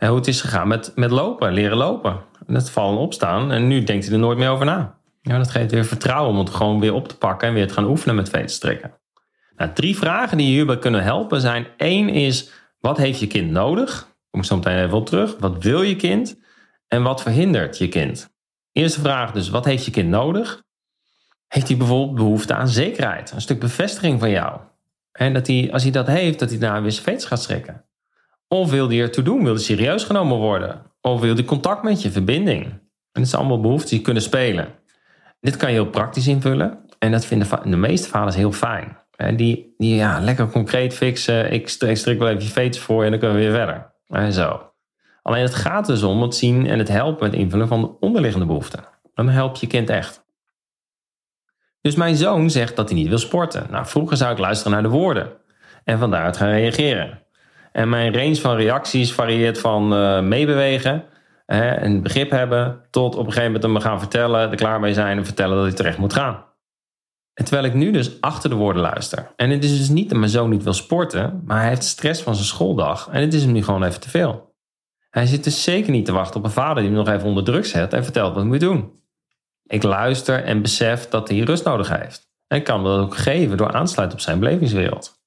hoe 0.08 0.16
het 0.16 0.26
is 0.26 0.40
gegaan 0.40 0.68
met, 0.68 0.92
met 0.94 1.10
lopen, 1.10 1.52
leren 1.52 1.76
lopen. 1.76 2.20
En 2.46 2.54
het 2.54 2.70
vallen 2.70 2.98
opstaan 2.98 3.52
en 3.52 3.66
nu 3.66 3.82
denkt 3.82 4.04
hij 4.04 4.14
er 4.14 4.20
nooit 4.20 4.38
meer 4.38 4.48
over 4.48 4.66
na. 4.66 4.98
Ja, 5.20 5.38
dat 5.38 5.50
geeft 5.50 5.70
weer 5.70 5.84
vertrouwen 5.84 6.32
om 6.32 6.38
het 6.38 6.50
gewoon 6.50 6.80
weer 6.80 6.94
op 6.94 7.08
te 7.08 7.16
pakken 7.16 7.48
en 7.48 7.54
weer 7.54 7.68
te 7.68 7.74
gaan 7.74 7.84
oefenen 7.88 8.14
met 8.14 8.30
te 8.30 8.42
strekken. 8.46 9.00
Nou, 9.56 9.72
drie 9.72 9.96
vragen 9.96 10.36
die 10.36 10.46
je 10.46 10.52
hierbij 10.52 10.78
kunnen 10.78 11.02
helpen 11.02 11.40
zijn: 11.40 11.66
één 11.76 12.08
is, 12.08 12.50
wat 12.80 12.96
heeft 12.96 13.20
je 13.20 13.26
kind 13.26 13.50
nodig? 13.50 14.10
Kom 14.30 14.40
ik 14.40 14.46
zo 14.46 14.56
meteen 14.56 14.84
even 14.84 14.96
op 14.96 15.06
terug. 15.06 15.36
Wat 15.38 15.62
wil 15.62 15.82
je 15.82 15.96
kind? 15.96 16.40
En 16.88 17.02
wat 17.02 17.22
verhindert 17.22 17.78
je 17.78 17.88
kind? 17.88 18.31
Eerste 18.72 19.00
vraag 19.00 19.32
dus, 19.32 19.48
wat 19.48 19.64
heeft 19.64 19.84
je 19.84 19.90
kind 19.90 20.08
nodig? 20.08 20.62
heeft 21.52 21.68
hij 21.68 21.76
bijvoorbeeld 21.76 22.16
behoefte 22.16 22.54
aan 22.54 22.68
zekerheid, 22.68 23.30
een 23.30 23.40
stuk 23.40 23.60
bevestiging 23.60 24.20
van 24.20 24.30
jou. 24.30 24.60
En 25.12 25.32
dat 25.32 25.46
hij, 25.46 25.68
als 25.72 25.82
hij 25.82 25.92
dat 25.92 26.06
heeft, 26.06 26.38
dat 26.38 26.50
hij 26.50 26.58
naar 26.58 26.82
weer 26.82 26.92
zijn 26.92 27.20
gaat 27.20 27.42
strekken. 27.42 27.84
Of 28.48 28.70
wil 28.70 28.88
hij 28.88 29.00
ertoe 29.00 29.24
doen, 29.24 29.44
wil 29.44 29.54
hij 29.54 29.62
serieus 29.62 30.04
genomen 30.04 30.36
worden. 30.36 30.82
Of 31.00 31.20
wil 31.20 31.34
hij 31.34 31.44
contact 31.44 31.82
met 31.82 32.02
je, 32.02 32.10
verbinding. 32.10 32.64
En 32.64 32.80
dat 33.12 33.28
zijn 33.28 33.40
allemaal 33.40 33.60
behoeften 33.60 33.90
die 33.90 34.00
kunnen 34.00 34.22
spelen. 34.22 34.68
Dit 35.40 35.56
kan 35.56 35.68
je 35.68 35.74
heel 35.74 35.90
praktisch 35.90 36.26
invullen. 36.26 36.78
En 36.98 37.10
dat 37.10 37.24
vinden 37.24 37.70
de 37.70 37.76
meeste 37.76 38.08
vaders 38.08 38.36
heel 38.36 38.52
fijn. 38.52 38.96
Die, 39.36 39.74
die 39.78 39.94
ja, 39.94 40.20
lekker 40.20 40.48
concreet 40.48 40.94
fixen. 40.94 41.52
Ik 41.52 41.68
strik 41.68 42.18
wel 42.18 42.28
even 42.28 42.42
je 42.42 42.48
veters 42.48 42.84
voor 42.84 43.04
en 43.04 43.10
dan 43.10 43.18
kunnen 43.18 43.36
we 43.36 43.42
weer 43.42 43.54
verder. 43.54 43.92
En 44.06 44.32
zo. 44.32 44.71
Alleen 45.22 45.42
het 45.42 45.54
gaat 45.54 45.86
dus 45.86 46.02
om 46.02 46.22
het 46.22 46.34
zien 46.34 46.66
en 46.66 46.78
het 46.78 46.88
helpen 46.88 47.30
met 47.30 47.38
invullen 47.38 47.68
van 47.68 47.80
de 47.80 47.98
onderliggende 48.00 48.46
behoeften. 48.46 48.84
Dan 49.14 49.28
help 49.28 49.56
je 49.56 49.66
kind 49.66 49.90
echt. 49.90 50.24
Dus 51.80 51.94
mijn 51.94 52.16
zoon 52.16 52.50
zegt 52.50 52.76
dat 52.76 52.88
hij 52.88 52.98
niet 52.98 53.08
wil 53.08 53.18
sporten. 53.18 53.66
Nou, 53.70 53.86
vroeger 53.86 54.16
zou 54.16 54.32
ik 54.32 54.38
luisteren 54.38 54.72
naar 54.72 54.82
de 54.82 54.88
woorden 54.88 55.32
en 55.84 55.98
van 55.98 56.10
daaruit 56.10 56.36
gaan 56.36 56.50
reageren. 56.50 57.22
En 57.72 57.88
mijn 57.88 58.14
range 58.14 58.36
van 58.36 58.56
reacties 58.56 59.12
varieert 59.12 59.60
van 59.60 59.92
uh, 59.92 60.20
meebewegen 60.20 61.04
hè, 61.46 61.80
een 61.80 62.02
begrip 62.02 62.30
hebben, 62.30 62.80
tot 62.90 63.14
op 63.14 63.26
een 63.26 63.32
gegeven 63.32 63.52
moment 63.52 63.62
hem 63.62 63.80
gaan 63.80 63.98
vertellen, 63.98 64.50
er 64.50 64.56
klaar 64.56 64.80
mee 64.80 64.94
zijn 64.94 65.18
en 65.18 65.24
vertellen 65.24 65.56
dat 65.56 65.66
hij 65.66 65.74
terecht 65.74 65.98
moet 65.98 66.12
gaan. 66.12 66.44
En 67.34 67.44
terwijl 67.44 67.66
ik 67.66 67.74
nu 67.74 67.90
dus 67.90 68.20
achter 68.20 68.50
de 68.50 68.56
woorden 68.56 68.82
luister. 68.82 69.32
En 69.36 69.50
het 69.50 69.64
is 69.64 69.78
dus 69.78 69.88
niet 69.88 70.08
dat 70.08 70.18
mijn 70.18 70.30
zoon 70.30 70.50
niet 70.50 70.62
wil 70.62 70.72
sporten, 70.72 71.42
maar 71.44 71.60
hij 71.60 71.68
heeft 71.68 71.84
stress 71.84 72.22
van 72.22 72.34
zijn 72.34 72.46
schooldag 72.46 73.08
en 73.10 73.20
het 73.20 73.34
is 73.34 73.42
hem 73.42 73.52
nu 73.52 73.62
gewoon 73.62 73.84
even 73.84 74.00
te 74.00 74.10
veel. 74.10 74.51
Hij 75.12 75.26
zit 75.26 75.44
dus 75.44 75.62
zeker 75.62 75.90
niet 75.90 76.04
te 76.04 76.12
wachten 76.12 76.36
op 76.36 76.44
een 76.44 76.50
vader 76.50 76.82
die 76.82 76.92
hem 76.92 77.04
nog 77.04 77.08
even 77.08 77.28
onder 77.28 77.44
druk 77.44 77.64
zet 77.64 77.92
en 77.92 78.04
vertelt 78.04 78.28
wat 78.28 78.42
hij 78.42 78.50
moet 78.50 78.60
doen. 78.60 79.00
Ik 79.62 79.82
luister 79.82 80.44
en 80.44 80.62
besef 80.62 81.08
dat 81.08 81.28
hij 81.28 81.38
rust 81.38 81.64
nodig 81.64 81.88
heeft. 81.88 82.30
En 82.46 82.62
kan 82.62 82.84
dat 82.84 83.00
ook 83.00 83.16
geven 83.16 83.56
door 83.56 83.72
aansluiten 83.72 84.18
op 84.18 84.24
zijn 84.24 84.38
belevingswereld. 84.38 85.22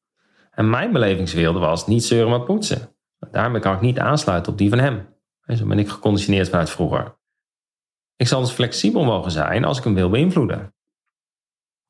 En 0.52 0.70
mijn 0.70 0.92
belevingswereld 0.92 1.58
was 1.58 1.88
niet 1.88 2.04
zeuren 2.04 2.30
maar 2.30 2.44
poetsen. 2.44 2.96
Daarmee 3.32 3.62
kan 3.62 3.74
ik 3.74 3.82
niet 3.82 4.00
aansluiten 4.00 4.52
op 4.52 4.58
die 4.58 4.70
van 4.70 4.80
hem. 4.80 5.08
En 5.42 5.58
zo 5.58 5.66
ben 5.66 5.80
ik 5.80 5.90
geconditioneerd 5.90 6.50
vanuit 6.50 6.70
vroeger. 6.70 7.18
Ik 8.16 8.28
zal 8.28 8.42
dus 8.42 8.52
flexibel 8.52 9.04
mogen 9.04 9.32
zijn 9.32 9.66
als 9.66 9.78
ik 9.78 9.84
hem 9.84 9.94
wil 9.94 10.10
beïnvloeden. 10.10 10.74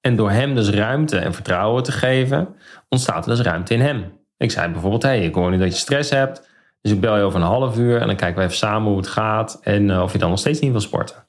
En 0.02 0.16
door 0.16 0.32
hem 0.32 0.56
dus 0.56 0.70
ruimte 0.70 1.18
en 1.18 1.34
vertrouwen 1.34 1.84
te 1.84 1.92
geven, 1.92 2.56
ontstaat 2.90 3.26
er 3.26 3.36
dus 3.36 3.46
ruimte 3.46 3.74
in 3.74 3.82
hem. 3.82 4.20
Ik 4.38 4.52
zei 4.52 4.72
bijvoorbeeld, 4.72 5.04
hey, 5.04 5.26
ik 5.26 5.36
hoor 5.36 5.52
nu 5.52 5.58
dat 5.58 5.68
je 5.68 5.80
stress 5.80 6.10
hebt, 6.10 6.54
dus 6.86 6.94
ik 6.94 7.02
bel 7.02 7.18
je 7.18 7.24
over 7.24 7.40
een 7.40 7.46
half 7.46 7.78
uur 7.78 8.02
en 8.02 8.08
dan 8.08 8.16
kijken 8.16 8.38
we 8.38 8.44
even 8.44 8.58
samen 8.58 8.88
hoe 8.88 8.98
het 8.98 9.08
gaat 9.08 9.60
en 9.62 9.90
eh, 9.90 10.02
of 10.02 10.12
je 10.12 10.18
dan 10.18 10.30
nog 10.30 10.40
steeds 10.40 10.60
niet 10.60 10.72
wil 10.72 10.82
sporten. 10.82 11.28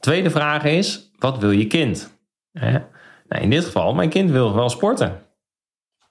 Tweede 0.00 0.30
vraag 0.30 0.64
is, 0.64 1.10
wat 1.18 1.38
wil 1.38 1.50
je 1.50 1.66
kind? 1.66 2.18
Nou, 3.28 3.42
in 3.42 3.50
dit 3.50 3.64
geval, 3.64 3.94
mijn 3.94 4.08
kind 4.08 4.30
wil 4.30 4.54
wel 4.54 4.68
sporten. 4.68 5.22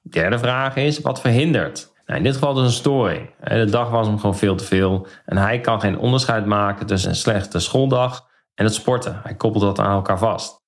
Derde 0.02 0.40
vraag 0.40 0.76
is, 0.76 1.00
wat 1.00 1.22
verhindert? 1.22 1.94
Nou, 2.06 2.18
in 2.18 2.24
dit 2.24 2.34
geval 2.34 2.54
dus 2.54 2.66
een 2.66 2.72
storing. 2.72 3.30
De 3.44 3.66
dag 3.66 3.90
was 3.90 4.08
hem 4.08 4.20
gewoon 4.20 4.38
veel 4.38 4.56
te 4.56 4.64
veel. 4.64 5.08
En 5.26 5.38
hij 5.38 5.60
kan 5.60 5.82
geen 5.82 5.98
onderscheid 5.98 6.46
maken 6.46 6.86
tussen 6.86 7.10
een 7.10 7.16
slechte 7.16 7.60
schooldag 7.60 8.30
en 8.54 8.66
het 8.66 8.74
sporten. 8.74 9.20
Hij 9.24 9.36
koppelt 9.36 9.64
dat 9.64 9.80
aan 9.80 9.96
elkaar 9.96 10.18
vast. 10.18 10.64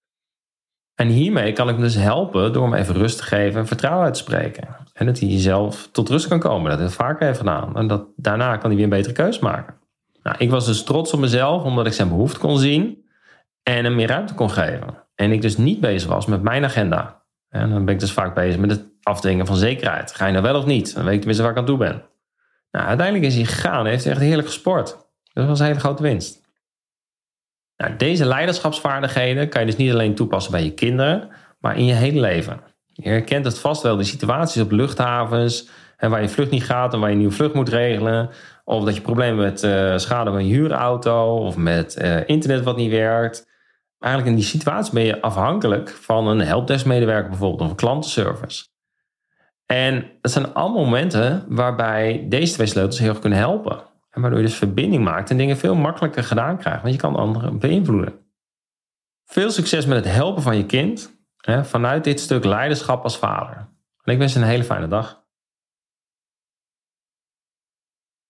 En 0.96 1.08
hiermee 1.08 1.54
kan 1.54 1.68
ik 1.68 1.74
hem 1.74 1.84
dus 1.84 1.96
helpen 1.96 2.54
door 2.54 2.64
hem 2.64 2.74
even 2.74 2.96
rust 2.96 3.18
te 3.18 3.24
geven 3.24 3.60
en 3.60 3.68
vertrouwen 3.68 4.06
uit 4.06 4.14
te 4.14 4.20
spreken. 4.20 4.68
En 4.98 5.06
dat 5.06 5.20
hij 5.20 5.40
zelf 5.40 5.90
tot 5.92 6.10
rust 6.10 6.28
kan 6.28 6.40
komen. 6.40 6.72
Dat 6.72 6.80
het 6.80 6.94
vaker 6.94 7.26
heeft 7.26 7.38
gedaan. 7.38 7.76
En 7.76 7.88
dat, 7.88 8.06
daarna 8.16 8.58
kan 8.58 8.66
hij 8.66 8.76
weer 8.76 8.84
een 8.84 8.90
betere 8.90 9.14
keus 9.14 9.40
maken. 9.40 9.76
Nou, 10.24 10.36
ik 10.40 10.50
was 10.50 10.66
dus 10.66 10.84
trots 10.84 11.14
op 11.14 11.20
mezelf 11.20 11.64
omdat 11.64 11.86
ik 11.86 11.94
zijn 11.94 12.10
behoefte 12.10 12.40
kon 12.40 12.58
zien 12.58 13.06
en 13.64 13.84
hem 13.84 13.96
meer 13.96 14.08
ruimte 14.08 14.34
kon 14.34 14.50
geven. 14.50 15.04
En 15.16 15.32
ik 15.32 15.42
dus 15.42 15.58
niet 15.58 15.80
bezig 15.80 16.10
was 16.10 16.26
met 16.26 16.42
mijn 16.42 16.64
agenda. 16.64 17.24
En 17.50 17.70
dan 17.70 17.86
ben 17.86 17.94
ik 17.94 18.00
dus 18.00 18.12
vaak 18.12 18.36
bezig 18.36 18.60
met 18.60 18.70
het 18.70 18.86
afdwingen 19.02 19.46
van 19.46 19.56
zekerheid. 19.56 20.14
Ga 20.14 20.26
je 20.26 20.32
nou 20.32 20.44
wel 20.44 20.58
of 20.58 20.66
niet? 20.66 20.94
Dan 20.96 21.04
weet 21.04 21.14
ik 21.14 21.18
tenminste 21.18 21.44
waar 21.44 21.52
ik 21.52 21.58
aan 21.58 21.66
toe 21.66 21.78
ben. 21.78 22.04
Nou, 22.72 22.86
uiteindelijk 22.86 23.28
is 23.28 23.36
hij 23.36 23.46
gegaan 23.46 23.86
heeft 23.86 24.04
hij 24.04 24.14
echt 24.14 24.22
heerlijk 24.22 24.48
gesport. 24.48 24.98
Dat 25.34 25.48
was 25.48 25.60
een 25.60 25.66
hele 25.66 25.80
grote 25.80 26.04
winst. 26.04 26.42
Nou, 27.78 27.96
deze 27.96 28.26
leiderschapsvaardigheden 28.26 29.50
kan 29.50 29.62
je 29.62 29.68
dus 29.68 29.76
niet 29.76 29.92
alleen 29.92 30.16
toepassen 30.16 30.52
bij 30.52 30.64
je 30.64 30.74
kinderen, 30.74 31.30
maar 31.60 31.78
in 31.78 31.86
je 31.86 31.94
hele 31.94 32.20
leven. 32.20 32.62
Je 33.04 33.10
herkent 33.10 33.46
het 33.46 33.60
vast 33.60 33.82
wel, 33.82 33.98
de 33.98 34.04
situaties 34.04 34.62
op 34.62 34.72
luchthavens, 34.72 35.70
en 35.98 36.10
waar 36.10 36.22
je 36.22 36.30
vlucht 36.30 36.52
niet 36.52 36.64
gaat 36.64 36.94
en 36.94 37.00
waar 37.00 37.08
je 37.08 37.14
een 37.14 37.20
nieuwe 37.20 37.36
vlucht 37.36 37.54
moet 37.54 37.70
regelen. 37.70 38.30
Of 38.64 38.84
dat 38.84 38.96
je 38.96 39.02
problemen 39.02 39.44
met 39.44 39.64
uh, 39.64 39.98
schade 39.98 40.32
van 40.32 40.48
je 40.48 40.54
huurauto 40.54 41.38
of 41.38 41.58
met 41.58 41.98
uh, 42.02 42.28
internet 42.28 42.64
wat 42.64 42.78
niet 42.78 42.92
werkt. 42.92 43.48
Eigenlijk 44.00 44.34
in 44.34 44.42
die 44.42 44.50
situatie 44.50 44.94
ben 44.94 45.04
je 45.04 45.22
afhankelijk 45.22 45.90
van 45.90 46.28
een 46.28 46.40
helpdesk-medewerker 46.40 47.30
bijvoorbeeld 47.30 47.62
of 47.62 47.70
een 47.70 47.76
klantenservice. 47.76 48.66
En 49.66 50.06
dat 50.22 50.32
zijn 50.32 50.54
allemaal 50.54 50.84
momenten 50.84 51.46
waarbij 51.48 52.26
deze 52.30 52.54
twee 52.54 52.68
sleutels 52.68 53.00
heel 53.00 53.10
erg 53.10 53.20
kunnen 53.20 53.40
helpen. 53.40 53.84
En 54.10 54.22
waardoor 54.22 54.40
je 54.40 54.46
dus 54.46 54.56
verbinding 54.56 55.04
maakt 55.04 55.30
en 55.30 55.38
dingen 55.38 55.58
veel 55.58 55.76
makkelijker 55.76 56.24
gedaan 56.24 56.58
krijgt, 56.58 56.82
want 56.82 56.94
je 56.94 57.00
kan 57.00 57.16
anderen 57.16 57.60
beïnvloeden. 57.60 58.14
Veel 59.26 59.52
succes 59.52 59.86
met 59.86 60.06
het 60.06 60.14
helpen 60.14 60.42
van 60.42 60.58
je 60.58 60.66
kind 60.66 61.17
vanuit 61.64 62.04
dit 62.04 62.20
stuk 62.20 62.44
leiderschap 62.44 63.04
als 63.04 63.18
vader. 63.18 63.70
En 64.04 64.14
ik 64.14 64.18
wens 64.18 64.34
je 64.34 64.40
een 64.40 64.46
hele 64.46 64.64
fijne 64.64 64.88
dag. 64.88 65.26